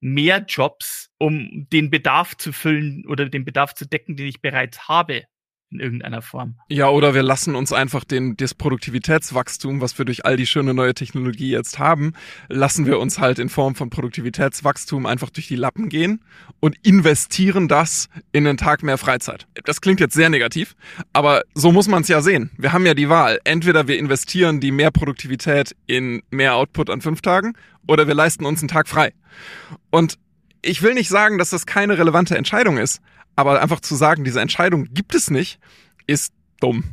mehr 0.00 0.44
Jobs, 0.48 1.10
um 1.18 1.68
den 1.72 1.90
Bedarf 1.90 2.36
zu 2.36 2.52
füllen 2.52 3.06
oder 3.06 3.28
den 3.28 3.44
Bedarf 3.44 3.74
zu 3.74 3.86
decken, 3.86 4.16
den 4.16 4.26
ich 4.26 4.40
bereits 4.42 4.88
habe 4.88 5.24
in 5.72 5.80
irgendeiner 5.80 6.22
Form. 6.22 6.54
Ja, 6.68 6.88
oder 6.88 7.14
wir 7.14 7.22
lassen 7.22 7.54
uns 7.54 7.72
einfach 7.72 8.04
den, 8.04 8.36
das 8.36 8.54
Produktivitätswachstum, 8.54 9.80
was 9.80 9.96
wir 9.98 10.04
durch 10.04 10.24
all 10.24 10.36
die 10.36 10.46
schöne 10.46 10.74
neue 10.74 10.94
Technologie 10.94 11.50
jetzt 11.50 11.78
haben, 11.78 12.12
lassen 12.48 12.86
wir 12.86 12.98
uns 12.98 13.18
halt 13.18 13.38
in 13.38 13.48
Form 13.48 13.74
von 13.74 13.90
Produktivitätswachstum 13.90 15.06
einfach 15.06 15.30
durch 15.30 15.48
die 15.48 15.56
Lappen 15.56 15.88
gehen 15.88 16.20
und 16.60 16.76
investieren 16.86 17.68
das 17.68 18.08
in 18.32 18.46
einen 18.46 18.58
Tag 18.58 18.82
mehr 18.82 18.98
Freizeit. 18.98 19.46
Das 19.64 19.80
klingt 19.80 20.00
jetzt 20.00 20.14
sehr 20.14 20.28
negativ, 20.28 20.74
aber 21.12 21.42
so 21.54 21.72
muss 21.72 21.88
man 21.88 22.02
es 22.02 22.08
ja 22.08 22.20
sehen. 22.20 22.50
Wir 22.56 22.72
haben 22.72 22.86
ja 22.86 22.94
die 22.94 23.08
Wahl. 23.08 23.40
Entweder 23.44 23.88
wir 23.88 23.98
investieren 23.98 24.60
die 24.60 24.70
mehr 24.70 24.90
Produktivität 24.90 25.74
in 25.86 26.22
mehr 26.30 26.54
Output 26.54 26.90
an 26.90 27.00
fünf 27.00 27.22
Tagen 27.22 27.54
oder 27.86 28.06
wir 28.06 28.14
leisten 28.14 28.44
uns 28.44 28.60
einen 28.60 28.68
Tag 28.68 28.88
frei. 28.88 29.12
Und 29.90 30.18
ich 30.62 30.82
will 30.82 30.94
nicht 30.94 31.08
sagen, 31.08 31.38
dass 31.38 31.50
das 31.50 31.66
keine 31.66 31.98
relevante 31.98 32.36
Entscheidung 32.36 32.78
ist, 32.78 33.00
aber 33.36 33.60
einfach 33.60 33.80
zu 33.80 33.94
sagen, 33.94 34.24
diese 34.24 34.40
Entscheidung 34.40 34.88
gibt 34.92 35.14
es 35.14 35.30
nicht, 35.30 35.58
ist 36.06 36.32
dumm. 36.62 36.84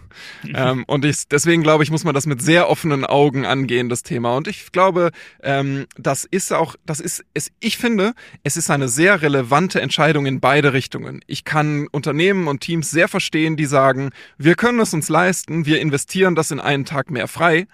ähm, 0.54 0.84
und 0.86 1.04
ich, 1.04 1.28
deswegen 1.28 1.62
glaube 1.62 1.84
ich, 1.84 1.90
muss 1.90 2.04
man 2.04 2.14
das 2.14 2.26
mit 2.26 2.40
sehr 2.40 2.68
offenen 2.68 3.04
Augen 3.04 3.44
angehen, 3.44 3.88
das 3.88 4.02
Thema. 4.02 4.36
Und 4.36 4.48
ich 4.48 4.72
glaube, 4.72 5.10
ähm, 5.42 5.86
das 5.96 6.24
ist 6.24 6.52
auch, 6.52 6.76
das 6.86 7.00
ist, 7.00 7.24
es, 7.34 7.50
ich 7.60 7.76
finde, 7.76 8.14
es 8.42 8.56
ist 8.56 8.70
eine 8.70 8.88
sehr 8.88 9.22
relevante 9.22 9.80
Entscheidung 9.80 10.26
in 10.26 10.40
beide 10.40 10.72
Richtungen. 10.72 11.20
Ich 11.26 11.44
kann 11.44 11.86
Unternehmen 11.88 12.48
und 12.48 12.60
Teams 12.60 12.90
sehr 12.90 13.08
verstehen, 13.08 13.56
die 13.56 13.66
sagen, 13.66 14.10
wir 14.38 14.54
können 14.54 14.80
es 14.80 14.94
uns 14.94 15.08
leisten, 15.08 15.66
wir 15.66 15.80
investieren 15.80 16.34
das 16.34 16.50
in 16.50 16.60
einen 16.60 16.84
Tag 16.84 17.10
mehr 17.10 17.28
frei. 17.28 17.66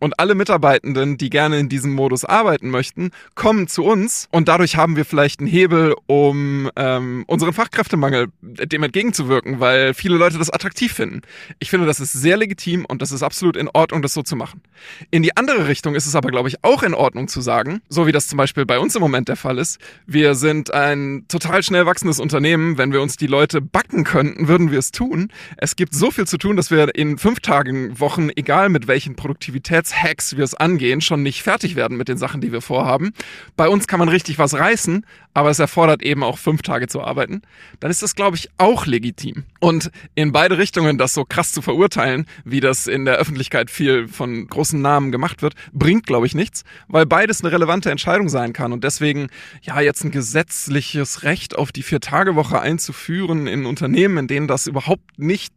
Und 0.00 0.18
alle 0.18 0.34
Mitarbeitenden, 0.34 1.16
die 1.16 1.30
gerne 1.30 1.58
in 1.58 1.68
diesem 1.68 1.92
Modus 1.92 2.24
arbeiten 2.24 2.70
möchten, 2.70 3.10
kommen 3.34 3.68
zu 3.68 3.84
uns 3.84 4.28
und 4.32 4.48
dadurch 4.48 4.76
haben 4.76 4.96
wir 4.96 5.04
vielleicht 5.04 5.40
einen 5.40 5.48
Hebel, 5.48 5.94
um 6.06 6.70
ähm, 6.74 7.24
unseren 7.26 7.52
Fachkräftemangel 7.52 8.28
dem 8.40 8.82
entgegenzuwirken, 8.82 9.60
weil 9.60 9.94
viele 9.94 10.16
Leute 10.16 10.38
das 10.38 10.50
attraktiv 10.50 10.92
finden. 10.92 11.20
Ich 11.58 11.70
finde, 11.70 11.86
das 11.86 12.00
ist 12.00 12.12
sehr 12.12 12.36
legitim 12.36 12.84
und 12.86 13.02
das 13.02 13.12
ist 13.12 13.22
absolut 13.22 13.56
in 13.56 13.68
Ordnung, 13.72 14.02
das 14.02 14.14
so 14.14 14.22
zu 14.22 14.36
machen. 14.36 14.62
In 15.10 15.22
die 15.22 15.36
andere 15.36 15.68
Richtung 15.68 15.94
ist 15.94 16.06
es 16.06 16.16
aber, 16.16 16.30
glaube 16.30 16.48
ich, 16.48 16.64
auch 16.64 16.82
in 16.82 16.94
Ordnung 16.94 17.28
zu 17.28 17.40
sagen, 17.40 17.82
so 17.88 18.06
wie 18.06 18.12
das 18.12 18.26
zum 18.26 18.38
Beispiel 18.38 18.66
bei 18.66 18.78
uns 18.78 18.94
im 18.94 19.02
Moment 19.02 19.28
der 19.28 19.36
Fall 19.36 19.58
ist. 19.58 19.78
Wir 20.06 20.34
sind 20.34 20.72
ein 20.72 21.26
total 21.28 21.62
schnell 21.62 21.84
wachsendes 21.86 22.20
Unternehmen. 22.20 22.78
Wenn 22.78 22.92
wir 22.92 23.02
uns 23.02 23.16
die 23.16 23.26
Leute 23.26 23.60
backen 23.60 24.04
könnten, 24.04 24.48
würden 24.48 24.70
wir 24.70 24.78
es 24.78 24.92
tun. 24.92 25.28
Es 25.58 25.76
gibt 25.76 25.94
so 25.94 26.10
viel 26.10 26.26
zu 26.26 26.38
tun, 26.38 26.56
dass 26.56 26.70
wir 26.70 26.94
in 26.94 27.18
fünf 27.18 27.40
Tagen, 27.40 28.00
Wochen, 28.00 28.30
egal 28.34 28.70
mit 28.70 28.86
welchen 28.86 29.14
Produktivitäts 29.14 29.89
Hacks 29.94 30.36
wir 30.36 30.44
es 30.44 30.54
angehen, 30.54 31.00
schon 31.00 31.22
nicht 31.22 31.42
fertig 31.42 31.76
werden 31.76 31.96
mit 31.96 32.08
den 32.08 32.18
Sachen, 32.18 32.40
die 32.40 32.52
wir 32.52 32.60
vorhaben. 32.60 33.12
Bei 33.56 33.68
uns 33.68 33.86
kann 33.86 33.98
man 33.98 34.08
richtig 34.08 34.38
was 34.38 34.54
reißen, 34.54 35.04
aber 35.34 35.50
es 35.50 35.58
erfordert 35.58 36.02
eben 36.02 36.22
auch 36.22 36.38
fünf 36.38 36.62
Tage 36.62 36.88
zu 36.88 37.02
arbeiten. 37.02 37.42
Dann 37.78 37.90
ist 37.90 38.02
das, 38.02 38.14
glaube 38.14 38.36
ich, 38.36 38.48
auch 38.58 38.86
legitim. 38.86 39.44
Und 39.60 39.90
in 40.14 40.32
beide 40.32 40.58
Richtungen 40.58 40.98
das 40.98 41.14
so 41.14 41.24
krass 41.24 41.52
zu 41.52 41.62
verurteilen, 41.62 42.26
wie 42.44 42.60
das 42.60 42.86
in 42.86 43.04
der 43.04 43.16
Öffentlichkeit 43.16 43.70
viel 43.70 44.08
von 44.08 44.46
großen 44.46 44.80
Namen 44.80 45.12
gemacht 45.12 45.42
wird, 45.42 45.54
bringt, 45.72 46.06
glaube 46.06 46.26
ich, 46.26 46.34
nichts, 46.34 46.64
weil 46.88 47.06
beides 47.06 47.42
eine 47.42 47.52
relevante 47.52 47.90
Entscheidung 47.90 48.28
sein 48.28 48.52
kann. 48.52 48.72
Und 48.72 48.84
deswegen, 48.84 49.28
ja, 49.62 49.80
jetzt 49.80 50.04
ein 50.04 50.10
gesetzliches 50.10 51.22
Recht 51.22 51.56
auf 51.56 51.72
die 51.72 51.82
Vier-Tage-Woche 51.82 52.60
einzuführen 52.60 53.46
in 53.46 53.66
Unternehmen, 53.66 54.18
in 54.18 54.26
denen 54.28 54.48
das 54.48 54.66
überhaupt 54.66 55.18
nicht 55.18 55.52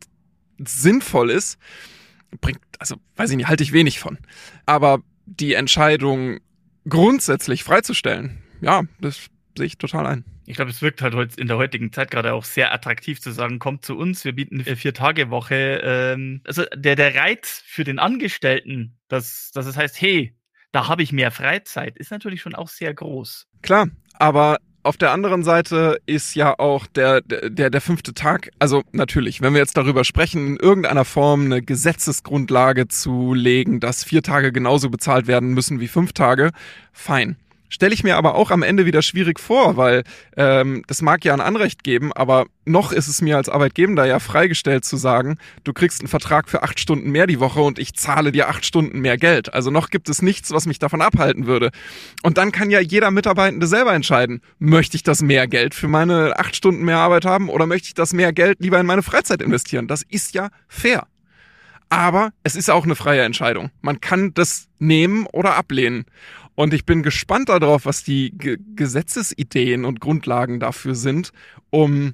sinnvoll 0.60 1.30
ist, 1.30 1.58
bringt, 2.42 2.60
also 2.80 2.96
weiß 3.16 3.32
ich 3.32 3.38
nicht, 3.38 3.48
halte 3.48 3.64
ich 3.64 3.74
wenig 3.74 4.00
von. 4.00 4.18
Aber 4.66 5.00
die 5.26 5.54
Entscheidung 5.54 6.40
grundsätzlich 6.88 7.64
freizustellen, 7.64 8.44
ja, 8.62 8.84
das 9.00 9.28
sehe 9.58 9.66
ich 9.66 9.78
total 9.78 10.06
ein. 10.06 10.26
Ich 10.46 10.56
glaube, 10.56 10.72
es 10.72 10.82
wirkt 10.82 11.02
halt 11.02 11.38
in 11.38 11.48
der 11.48 11.58
heutigen 11.58 11.94
Zeit 11.94 12.12
gerade 12.12 12.34
auch 12.34 12.44
sehr 12.44 12.74
attraktiv 12.74 13.22
zu 13.22 13.32
sagen, 13.32 13.60
kommt 13.60 13.86
zu 13.86 13.98
uns, 13.98 14.26
wir 14.26 14.34
bieten 14.34 14.62
eine 14.62 14.76
Vier-Tage-Woche. 14.76 15.82
Ähm, 15.84 16.42
also 16.46 16.66
der, 16.76 16.96
der 16.96 17.16
Reiz 17.16 17.64
für 17.66 17.86
den 17.86 18.00
Angestellten, 18.00 18.98
dass, 19.08 19.52
dass 19.54 19.66
es 19.66 19.78
heißt, 19.78 20.02
hey, 20.02 20.36
da 20.74 20.88
habe 20.88 21.04
ich 21.04 21.14
mehr 21.14 21.32
Freizeit, 21.32 21.98
ist 21.98 22.12
natürlich 22.12 22.42
schon 22.42 22.56
auch 22.56 22.68
sehr 22.68 22.94
groß. 22.94 23.48
Klar, 23.62 23.88
aber 24.14 24.58
auf 24.84 24.98
der 24.98 25.12
anderen 25.12 25.44
Seite 25.44 26.00
ist 26.06 26.36
ja 26.36 26.60
auch 26.60 26.86
der, 26.88 27.22
der, 27.22 27.70
der 27.70 27.82
fünfte 27.82 28.14
Tag, 28.14 28.52
also 28.60 28.84
natürlich, 28.92 29.42
wenn 29.42 29.54
wir 29.54 29.60
jetzt 29.60 29.78
darüber 29.78 30.04
sprechen, 30.04 30.46
in 30.48 30.58
irgendeiner 30.58 31.06
Form 31.06 31.46
eine 31.46 31.62
Gesetzesgrundlage 31.62 32.88
zu 32.90 33.34
legen, 33.34 33.80
dass 33.80 34.04
vier 34.04 34.22
Tage 34.22 34.52
genauso 34.52 34.90
bezahlt 34.90 35.28
werden 35.28 35.54
müssen 35.54 35.80
wie 35.80 35.88
fünf 35.88 36.14
Tage, 36.14 36.52
fein. 36.92 37.38
Stelle 37.74 37.96
ich 37.96 38.04
mir 38.04 38.18
aber 38.18 38.36
auch 38.36 38.52
am 38.52 38.62
Ende 38.62 38.86
wieder 38.86 39.02
schwierig 39.02 39.40
vor, 39.40 39.78
weil 39.78 40.04
ähm, 40.38 40.84
das 40.86 41.02
mag 41.02 41.26
ja 41.26 41.34
ein 41.34 41.42
Anrecht 41.42 41.84
geben, 41.84 42.14
aber 42.14 42.46
noch 42.66 42.92
ist 42.92 43.08
es 43.08 43.20
mir 43.20 43.36
als 43.36 43.50
Arbeitgeber 43.50 44.06
ja 44.06 44.20
freigestellt 44.20 44.86
zu 44.86 44.96
sagen, 44.96 45.40
du 45.64 45.74
kriegst 45.74 46.00
einen 46.02 46.08
Vertrag 46.08 46.50
für 46.50 46.62
acht 46.62 46.80
Stunden 46.80 47.10
mehr 47.10 47.26
die 47.26 47.40
Woche 47.40 47.62
und 47.62 47.80
ich 47.80 47.96
zahle 47.96 48.32
dir 48.32 48.48
acht 48.48 48.64
Stunden 48.64 49.00
mehr 49.00 49.18
Geld. 49.18 49.56
Also 49.56 49.72
noch 49.72 49.90
gibt 49.90 50.08
es 50.08 50.22
nichts, 50.22 50.52
was 50.52 50.68
mich 50.68 50.78
davon 50.78 51.02
abhalten 51.02 51.48
würde. 51.48 51.72
Und 52.22 52.38
dann 52.38 52.52
kann 52.52 52.70
ja 52.70 52.80
jeder 52.80 53.10
Mitarbeitende 53.10 53.66
selber 53.66 53.96
entscheiden, 53.96 54.42
möchte 54.60 54.96
ich 54.96 55.02
das 55.02 55.24
mehr 55.24 55.48
Geld 55.48 55.74
für 55.74 55.88
meine 55.88 56.38
acht 56.38 56.56
Stunden 56.56 56.86
mehr 56.86 57.00
Arbeit 57.00 57.26
haben 57.26 57.50
oder 57.50 57.66
möchte 57.66 57.88
ich 57.88 57.96
das 57.96 58.14
mehr 58.14 58.34
Geld 58.34 58.60
lieber 58.60 58.80
in 58.80 58.86
meine 58.86 59.02
Freizeit 59.02 59.42
investieren? 59.42 59.88
Das 59.88 60.04
ist 60.04 60.36
ja 60.36 60.50
fair. 60.68 61.08
Aber 61.90 62.34
es 62.44 62.56
ist 62.56 62.70
auch 62.70 62.86
eine 62.86 62.96
freie 62.96 63.22
Entscheidung. 63.22 63.72
Man 63.82 64.00
kann 64.00 64.34
das 64.34 64.68
nehmen 64.80 65.26
oder 65.28 65.56
ablehnen. 65.56 66.06
Und 66.56 66.74
ich 66.74 66.86
bin 66.86 67.04
gespannt 67.04 67.50
darauf, 67.50 67.86
was 67.86 68.04
die 68.04 68.32
G 68.38 68.58
Gesetzesideen 68.76 69.86
und 69.86 70.00
Grundlagen 70.00 70.60
dafür 70.60 70.96
sind, 70.96 71.32
um 71.70 72.14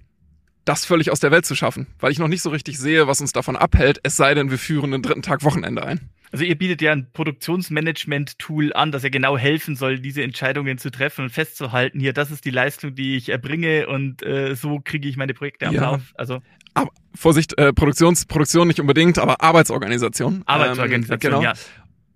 das 0.66 0.86
völlig 0.86 1.12
aus 1.12 1.20
der 1.20 1.32
Welt 1.32 1.46
zu 1.46 1.56
schaffen, 1.56 1.88
weil 2.00 2.12
ich 2.12 2.20
noch 2.20 2.28
nicht 2.28 2.44
so 2.44 2.52
richtig 2.52 2.78
sehe, 2.78 3.08
was 3.08 3.22
uns 3.22 3.32
davon 3.32 3.56
abhält, 3.56 4.00
es 4.04 4.16
sei 4.16 4.34
denn, 4.36 4.52
wir 4.52 4.60
führen 4.60 4.92
den 4.92 5.02
dritten 5.02 5.24
Tag 5.24 5.44
Wochenende 5.44 5.84
ein. 5.84 6.10
Also 6.32 6.46
ihr 6.46 6.56
bietet 6.56 6.82
ja 6.84 6.92
ein 6.92 7.08
Produktionsmanagement-Tool 7.12 8.72
an, 8.74 8.92
das 8.92 9.02
ja 9.02 9.10
genau 9.10 9.36
helfen 9.36 9.76
soll, 9.76 10.00
diese 10.00 10.22
Entscheidungen 10.22 10.78
zu 10.78 10.92
treffen 10.92 11.24
und 11.24 11.32
festzuhalten, 11.32 12.00
hier, 12.00 12.14
das 12.14 12.30
ist 12.30 12.46
die 12.46 12.52
Leistung, 12.52 12.94
die 12.94 13.18
ich 13.18 13.30
erbringe 13.30 13.88
und 13.88 14.22
äh, 14.22 14.56
so 14.56 14.80
kriege 14.80 15.10
ich 15.10 15.18
meine 15.18 15.34
Projekte 15.34 15.68
am 15.68 15.74
ja. 15.74 15.82
Lauf. 15.82 16.14
Also 16.16 16.42
aber, 16.76 16.92
Vorsicht, 17.16 17.58
äh, 17.58 17.74
Produktions, 17.74 18.26
Produktion 18.26 18.68
nicht 18.68 18.80
unbedingt, 18.80 19.18
aber 19.18 19.42
Arbeitsorganisation. 19.42 20.44
Arbeitsorganisation, 20.46 21.34
ähm, 21.34 21.40
genau. 21.40 21.42
ja. 21.42 21.54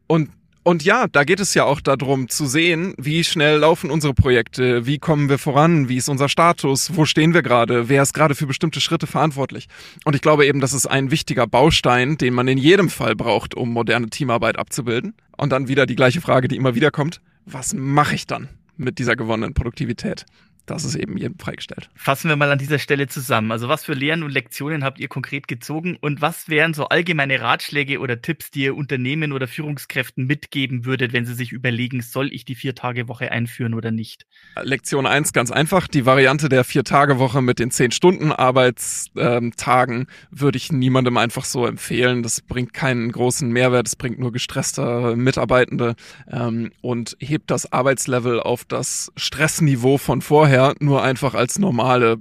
Und 0.06 0.30
und 0.64 0.84
ja, 0.84 1.08
da 1.08 1.24
geht 1.24 1.40
es 1.40 1.54
ja 1.54 1.66
auch 1.66 1.82
darum 1.82 2.30
zu 2.30 2.46
sehen, 2.46 2.94
wie 2.98 3.24
schnell 3.24 3.58
laufen 3.58 3.92
unsere 3.92 4.14
Projekte, 4.14 4.86
wie 4.86 4.98
kommen 4.98 5.30
wir 5.30 5.38
voran, 5.38 5.90
wie 5.90 5.98
ist 5.98 6.10
unser 6.10 6.30
Status, 6.30 6.96
wo 6.96 7.06
stehen 7.06 7.34
wir 7.34 7.42
gerade, 7.42 7.90
wer 7.90 8.02
ist 8.02 8.14
gerade 8.14 8.34
für 8.34 8.48
bestimmte 8.48 8.80
Schritte 8.80 9.06
verantwortlich. 9.06 9.68
Und 10.06 10.16
ich 10.16 10.22
glaube 10.22 10.46
eben, 10.46 10.62
das 10.62 10.74
ist 10.74 10.88
ein 10.88 11.12
wichtiger 11.12 11.48
Baustein, 11.48 12.18
den 12.18 12.34
man 12.34 12.48
in 12.48 12.58
jedem 12.58 12.90
Fall 12.90 13.16
braucht, 13.16 13.56
um 13.56 13.72
moderne 13.72 14.10
Teamarbeit 14.10 14.58
abzubilden. 14.58 15.14
Und 15.36 15.52
dann 15.52 15.68
wieder 15.68 15.86
die 15.86 15.96
gleiche 15.96 16.22
Frage, 16.22 16.48
die 16.48 16.56
immer 16.56 16.76
wieder 16.76 16.92
kommt, 16.92 17.20
was 17.46 17.74
mache 17.74 18.16
ich 18.16 18.26
dann 18.26 18.48
mit 18.78 19.00
dieser 19.00 19.16
gewonnenen 19.16 19.54
Produktivität? 19.54 20.26
Das 20.66 20.86
ist 20.86 20.96
eben 20.96 21.18
jedem 21.18 21.38
freigestellt. 21.38 21.90
Fassen 21.96 22.30
wir 22.30 22.38
mal 22.38 22.50
an 22.50 22.58
dieser 22.58 22.80
Stelle 22.80 23.08
zusammen. 23.08 23.52
Also 23.52 23.68
was 23.68 23.84
für 23.84 23.94
Lehren 23.94 24.24
und 24.24 24.32
Lektionen 24.32 24.84
habt 24.84 24.98
ihr 25.00 25.10
konkret 25.10 25.50
gezogen 25.50 25.98
und 26.00 26.22
was 26.22 26.48
wären 26.48 26.74
so 26.74 26.88
allgemeine 26.88 27.42
Ratschläge 27.42 28.00
oder 28.00 28.22
Tipps, 28.22 28.50
die 28.50 28.64
ihr 28.64 28.76
Unternehmen 28.76 29.34
oder 29.34 29.48
Führungskräften 29.48 30.26
mitgeben 30.26 30.86
würdet, 30.86 31.12
wenn 31.12 31.26
sie 31.26 31.34
sich 31.34 31.52
überlegen, 31.52 32.02
soll 32.02 32.32
ich 32.32 32.46
die 32.46 32.56
Vier-Tage-Woche 32.56 33.32
einführen 33.32 33.74
oder 33.74 33.92
nicht? 33.92 34.26
Lektion 34.62 35.06
eins 35.06 35.34
ganz 35.34 35.52
einfach. 35.52 35.88
Die 35.88 36.06
Variante 36.06 36.48
der 36.48 36.64
Vier-Tage-Woche 36.64 37.42
mit 37.42 37.60
den 37.60 37.70
zehn 37.70 37.92
Stunden 37.92 38.32
Arbeitstagen 38.32 40.08
würde 40.32 40.58
ich 40.58 40.72
niemandem 40.72 41.18
einfach 41.18 41.44
so 41.44 41.66
empfehlen. 41.66 42.24
Das 42.24 42.40
bringt 42.40 42.74
keinen 42.74 43.12
großen 43.12 43.50
Mehrwert. 43.52 43.88
Es 43.88 43.98
bringt 43.98 44.18
nur 44.18 44.32
gestresste 44.32 45.16
Mitarbeitende 45.18 45.96
ähm, 46.32 46.72
und 46.82 47.18
hebt 47.20 47.52
das 47.52 47.74
Arbeitslevel 47.74 48.40
auf 48.40 48.64
das 48.64 49.12
Stressniveau 49.18 49.98
von 49.98 50.22
vorher 50.22 50.53
vorher 50.54 50.76
nur 50.80 51.02
einfach 51.02 51.34
als 51.34 51.58
normale, 51.60 52.18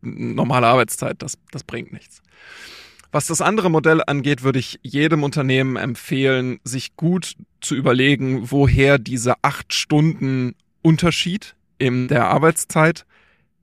normale 0.00 0.66
Arbeitszeit. 0.66 1.22
Das, 1.22 1.38
das 1.50 1.64
bringt 1.64 1.92
nichts. 1.92 2.22
Was 3.12 3.26
das 3.26 3.40
andere 3.40 3.70
Modell 3.70 4.02
angeht, 4.04 4.42
würde 4.42 4.58
ich 4.58 4.80
jedem 4.82 5.22
Unternehmen 5.22 5.76
empfehlen, 5.76 6.58
sich 6.64 6.96
gut 6.96 7.34
zu 7.60 7.74
überlegen, 7.76 8.50
woher 8.50 8.98
diese 8.98 9.34
acht 9.42 9.72
Stunden 9.72 10.54
Unterschied 10.82 11.54
in 11.78 12.08
der 12.08 12.26
Arbeitszeit 12.26 13.06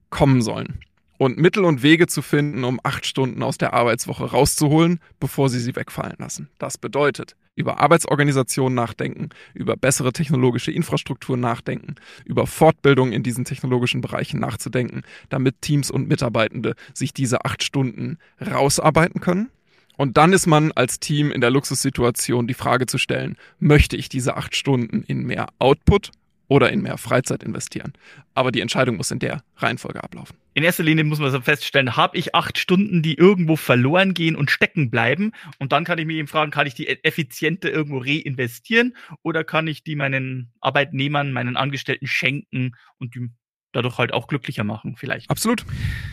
kommen 0.10 0.42
sollen. 0.42 0.80
Und 1.22 1.38
Mittel 1.38 1.66
und 1.66 1.84
Wege 1.84 2.08
zu 2.08 2.24
finden, 2.24 2.64
um 2.64 2.80
acht 2.82 3.06
Stunden 3.06 3.44
aus 3.44 3.60
der 3.60 3.74
Arbeitswoche 3.74 4.32
rauszuholen, 4.32 5.00
bevor 5.20 5.50
sie 5.50 5.60
sie 5.60 5.76
wegfallen 5.76 6.16
lassen. 6.18 6.50
Das 6.58 6.80
bedeutet, 6.80 7.36
über 7.56 7.80
Arbeitsorganisation 7.80 8.74
nachdenken, 8.74 9.30
über 9.54 9.78
bessere 9.78 10.14
technologische 10.14 10.72
Infrastruktur 10.72 11.38
nachdenken, 11.38 11.94
über 12.26 12.48
Fortbildung 12.48 13.12
in 13.12 13.22
diesen 13.22 13.46
technologischen 13.46 14.02
Bereichen 14.02 14.40
nachzudenken, 14.40 15.04
damit 15.30 15.62
Teams 15.62 15.92
und 15.92 16.08
Mitarbeitende 16.08 16.74
sich 16.96 17.14
diese 17.14 17.46
acht 17.46 17.62
Stunden 17.62 18.18
rausarbeiten 18.44 19.22
können. 19.22 19.52
Und 19.98 20.18
dann 20.18 20.34
ist 20.34 20.48
man 20.48 20.72
als 20.72 21.00
Team 21.00 21.32
in 21.32 21.42
der 21.42 21.52
Luxussituation, 21.52 22.48
die 22.48 22.56
Frage 22.56 22.88
zu 22.88 22.98
stellen, 22.98 23.38
möchte 23.60 23.96
ich 23.96 24.10
diese 24.10 24.38
acht 24.38 24.56
Stunden 24.56 25.04
in 25.04 25.28
mehr 25.28 25.50
Output 25.60 26.10
oder 26.52 26.70
in 26.70 26.82
mehr 26.82 26.98
Freizeit 26.98 27.44
investieren. 27.44 27.94
Aber 28.34 28.52
die 28.52 28.60
Entscheidung 28.60 28.98
muss 28.98 29.10
in 29.10 29.20
der 29.20 29.42
Reihenfolge 29.56 30.04
ablaufen. 30.04 30.36
In 30.54 30.66
erster 30.66 30.84
Linie 30.84 31.06
muss 31.06 31.20
man 31.20 31.32
so 31.32 31.40
feststellen, 31.40 31.96
habe 31.96 32.18
ich 32.18 32.36
acht 32.36 32.58
Stunden, 32.58 33.02
die 33.02 33.14
irgendwo 33.14 33.56
verloren 33.56 34.14
gehen 34.14 34.36
und 34.36 34.52
stecken 34.52 34.92
bleiben? 34.92 35.32
Und 35.60 35.72
dann 35.72 35.86
kann 35.86 35.98
ich 35.98 36.06
mich 36.06 36.18
eben 36.18 36.28
fragen, 36.28 36.52
kann 36.52 36.68
ich 36.68 36.74
die 36.74 36.90
effizienter 36.90 37.72
irgendwo 37.72 38.00
reinvestieren 38.00 38.98
oder 39.24 39.46
kann 39.46 39.66
ich 39.68 39.86
die 39.86 39.96
meinen 39.96 40.52
Arbeitnehmern, 40.60 41.32
meinen 41.32 41.56
Angestellten 41.56 42.08
schenken 42.08 42.74
und 42.98 43.16
die 43.16 43.30
dadurch 43.72 43.98
halt 43.98 44.12
auch 44.12 44.28
glücklicher 44.28 44.66
machen, 44.66 44.98
vielleicht? 44.98 45.30
Absolut. 45.30 45.66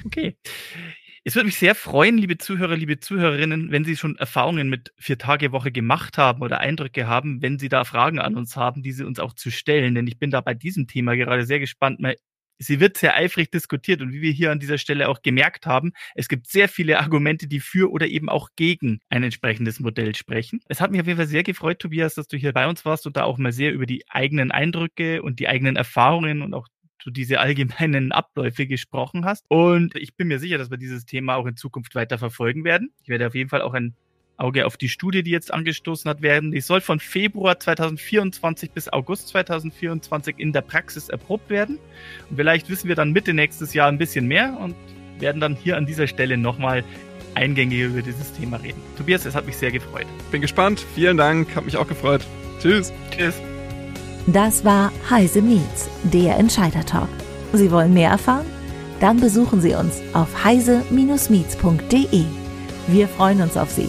Okay. 0.07 0.37
Es 1.25 1.35
würde 1.35 1.47
mich 1.47 1.57
sehr 1.57 1.75
freuen, 1.75 2.17
liebe 2.19 2.39
Zuhörer, 2.39 2.77
liebe 2.77 2.99
Zuhörerinnen, 2.99 3.71
wenn 3.71 3.85
Sie 3.85 3.97
schon 3.97 4.17
Erfahrungen 4.17 4.69
mit 4.69 4.93
Vier-Tage-Woche 4.99 5.73
gemacht 5.73 6.19
haben 6.19 6.43
oder 6.43 6.61
Eindrücke 6.61 7.07
haben, 7.07 7.43
wenn 7.43 7.59
Sie 7.59 7.69
da 7.69 7.85
Fragen 7.85 8.19
an 8.19 8.37
uns 8.37 8.57
haben, 8.57 8.83
diese 8.83 9.07
uns 9.07 9.19
auch 9.19 9.35
zu 9.35 9.51
stellen. 9.51 9.95
Denn 9.95 10.07
ich 10.07 10.19
bin 10.19 10.31
da 10.31 10.41
bei 10.41 10.55
diesem 10.55 10.87
Thema 10.87 11.17
gerade 11.17 11.45
sehr 11.45 11.61
gespannt. 11.61 12.01
Sie 12.61 12.81
wird 12.81 12.97
sehr 12.97 13.15
eifrig 13.15 13.51
diskutiert 13.53 14.01
und 14.03 14.13
wie 14.13 14.21
wir 14.21 14.33
hier 14.33 14.51
an 14.51 14.59
dieser 14.59 14.79
Stelle 14.79 15.09
auch 15.09 15.23
gemerkt 15.23 15.67
haben, 15.67 15.93
es 16.17 16.29
gibt 16.29 16.49
sehr 16.49 16.69
viele 16.69 16.99
Argumente, 16.99 17.47
die 17.47 17.61
für 17.61 17.93
oder 17.93 18.09
eben 18.09 18.29
auch 18.29 18.49
gegen 18.57 18.99
ein 19.11 19.23
entsprechendes 19.23 19.79
Modell 19.79 20.17
sprechen. 20.17 20.61
Es 20.69 20.81
hat 20.81 20.91
mich 20.91 21.01
auf 21.01 21.07
jeden 21.07 21.19
Fall 21.19 21.29
sehr 21.29 21.45
gefreut, 21.45 21.79
Tobias, 21.79 22.15
dass 22.15 22.27
du 22.27 22.37
hier 22.37 22.53
bei 22.53 22.67
uns 22.67 22.85
warst 22.85 23.07
und 23.07 23.17
da 23.17 23.23
auch 23.25 23.39
mal 23.39 23.53
sehr 23.53 23.73
über 23.73 23.87
die 23.87 24.03
eigenen 24.09 24.51
Eindrücke 24.51 25.23
und 25.23 25.39
die 25.39 25.47
eigenen 25.47 25.77
Erfahrungen 25.77 26.43
und 26.43 26.53
auch 26.55 26.67
du 26.99 27.11
diese 27.11 27.41
allgemeinen 27.41 28.13
Abläufe 28.13 28.67
gesprochen 28.67 29.25
hast. 29.25 29.45
Und 29.49 29.95
ich 29.97 30.17
bin 30.17 30.29
mir 30.29 30.39
sicher, 30.39 30.59
dass 30.59 30.71
wir 30.71 30.79
dieses 30.79 31.05
Thema 31.07 31.37
auch 31.37 31.47
in 31.47 31.57
Zukunft 31.57 31.95
weiter 31.95 32.19
verfolgen 32.19 32.65
werden. 32.65 32.93
Ich 33.03 33.09
werde 33.09 33.27
auf 33.27 33.35
jeden 33.35 33.51
Fall 33.51 33.63
auch 33.63 33.75
ein 33.75 33.95
Auge 34.39 34.67
auf 34.67 34.77
die 34.77 34.89
Studie, 34.89 35.23
die 35.23 35.33
jetzt 35.33 35.53
angestoßen 35.53 36.09
hat, 36.09 36.23
werden. 36.23 36.53
Die 36.53 36.61
soll 36.61 36.81
von 36.81 37.01
Februar 37.01 37.59
2024 37.59 38.71
bis 38.71 38.89
August 38.89 39.29
2024 39.29 40.39
in 40.39 40.53
der 40.53 40.63
Praxis 40.63 41.09
erprobt 41.09 41.51
werden. 41.51 41.79
Und 42.31 42.37
vielleicht 42.37 42.71
wissen 42.71 42.89
wir 42.89 42.95
dann 42.95 43.13
Mitte 43.13 43.35
nächstes 43.35 43.75
Jahr 43.75 43.89
ein 43.89 43.99
bisschen 43.99 44.27
mehr 44.27 44.57
und 44.61 44.77
werden 45.19 45.41
dann 45.41 45.57
hier 45.57 45.77
an 45.77 45.87
dieser 45.87 46.07
Stelle 46.07 46.37
nochmal 46.37 46.85
eingängiger 47.35 47.87
über 47.87 48.03
dieses 48.03 48.33
Thema 48.33 48.59
reden. 48.59 48.81
Tobias, 48.97 49.25
es 49.27 49.35
hat 49.35 49.47
mich 49.47 49.57
sehr 49.57 49.73
gefreut. 49.73 50.07
Bin 50.31 50.41
gespannt. 50.41 50.85
Vielen 50.95 51.17
Dank. 51.17 51.55
Hat 51.57 51.65
mich 51.65 51.77
auch 51.77 51.89
gefreut. 51.89 52.25
Tschüss. 52.61 52.93
Tschüss. 53.11 53.41
Das 54.33 54.63
war 54.63 54.93
Heise 55.09 55.41
Meets, 55.41 55.89
der 56.03 56.37
Entscheider-Talk. 56.37 57.09
Sie 57.55 57.71
wollen 57.71 57.95
mehr 57.95 58.11
erfahren? 58.11 58.45
Dann 59.01 59.19
besuchen 59.19 59.63
Sie 59.63 59.73
uns 59.73 60.03
auf 60.13 60.45
heise-meets.de. 60.45 62.25
Wir 62.89 63.09
freuen 63.09 63.41
uns 63.41 63.57
auf 63.57 63.71
Sie. 63.71 63.89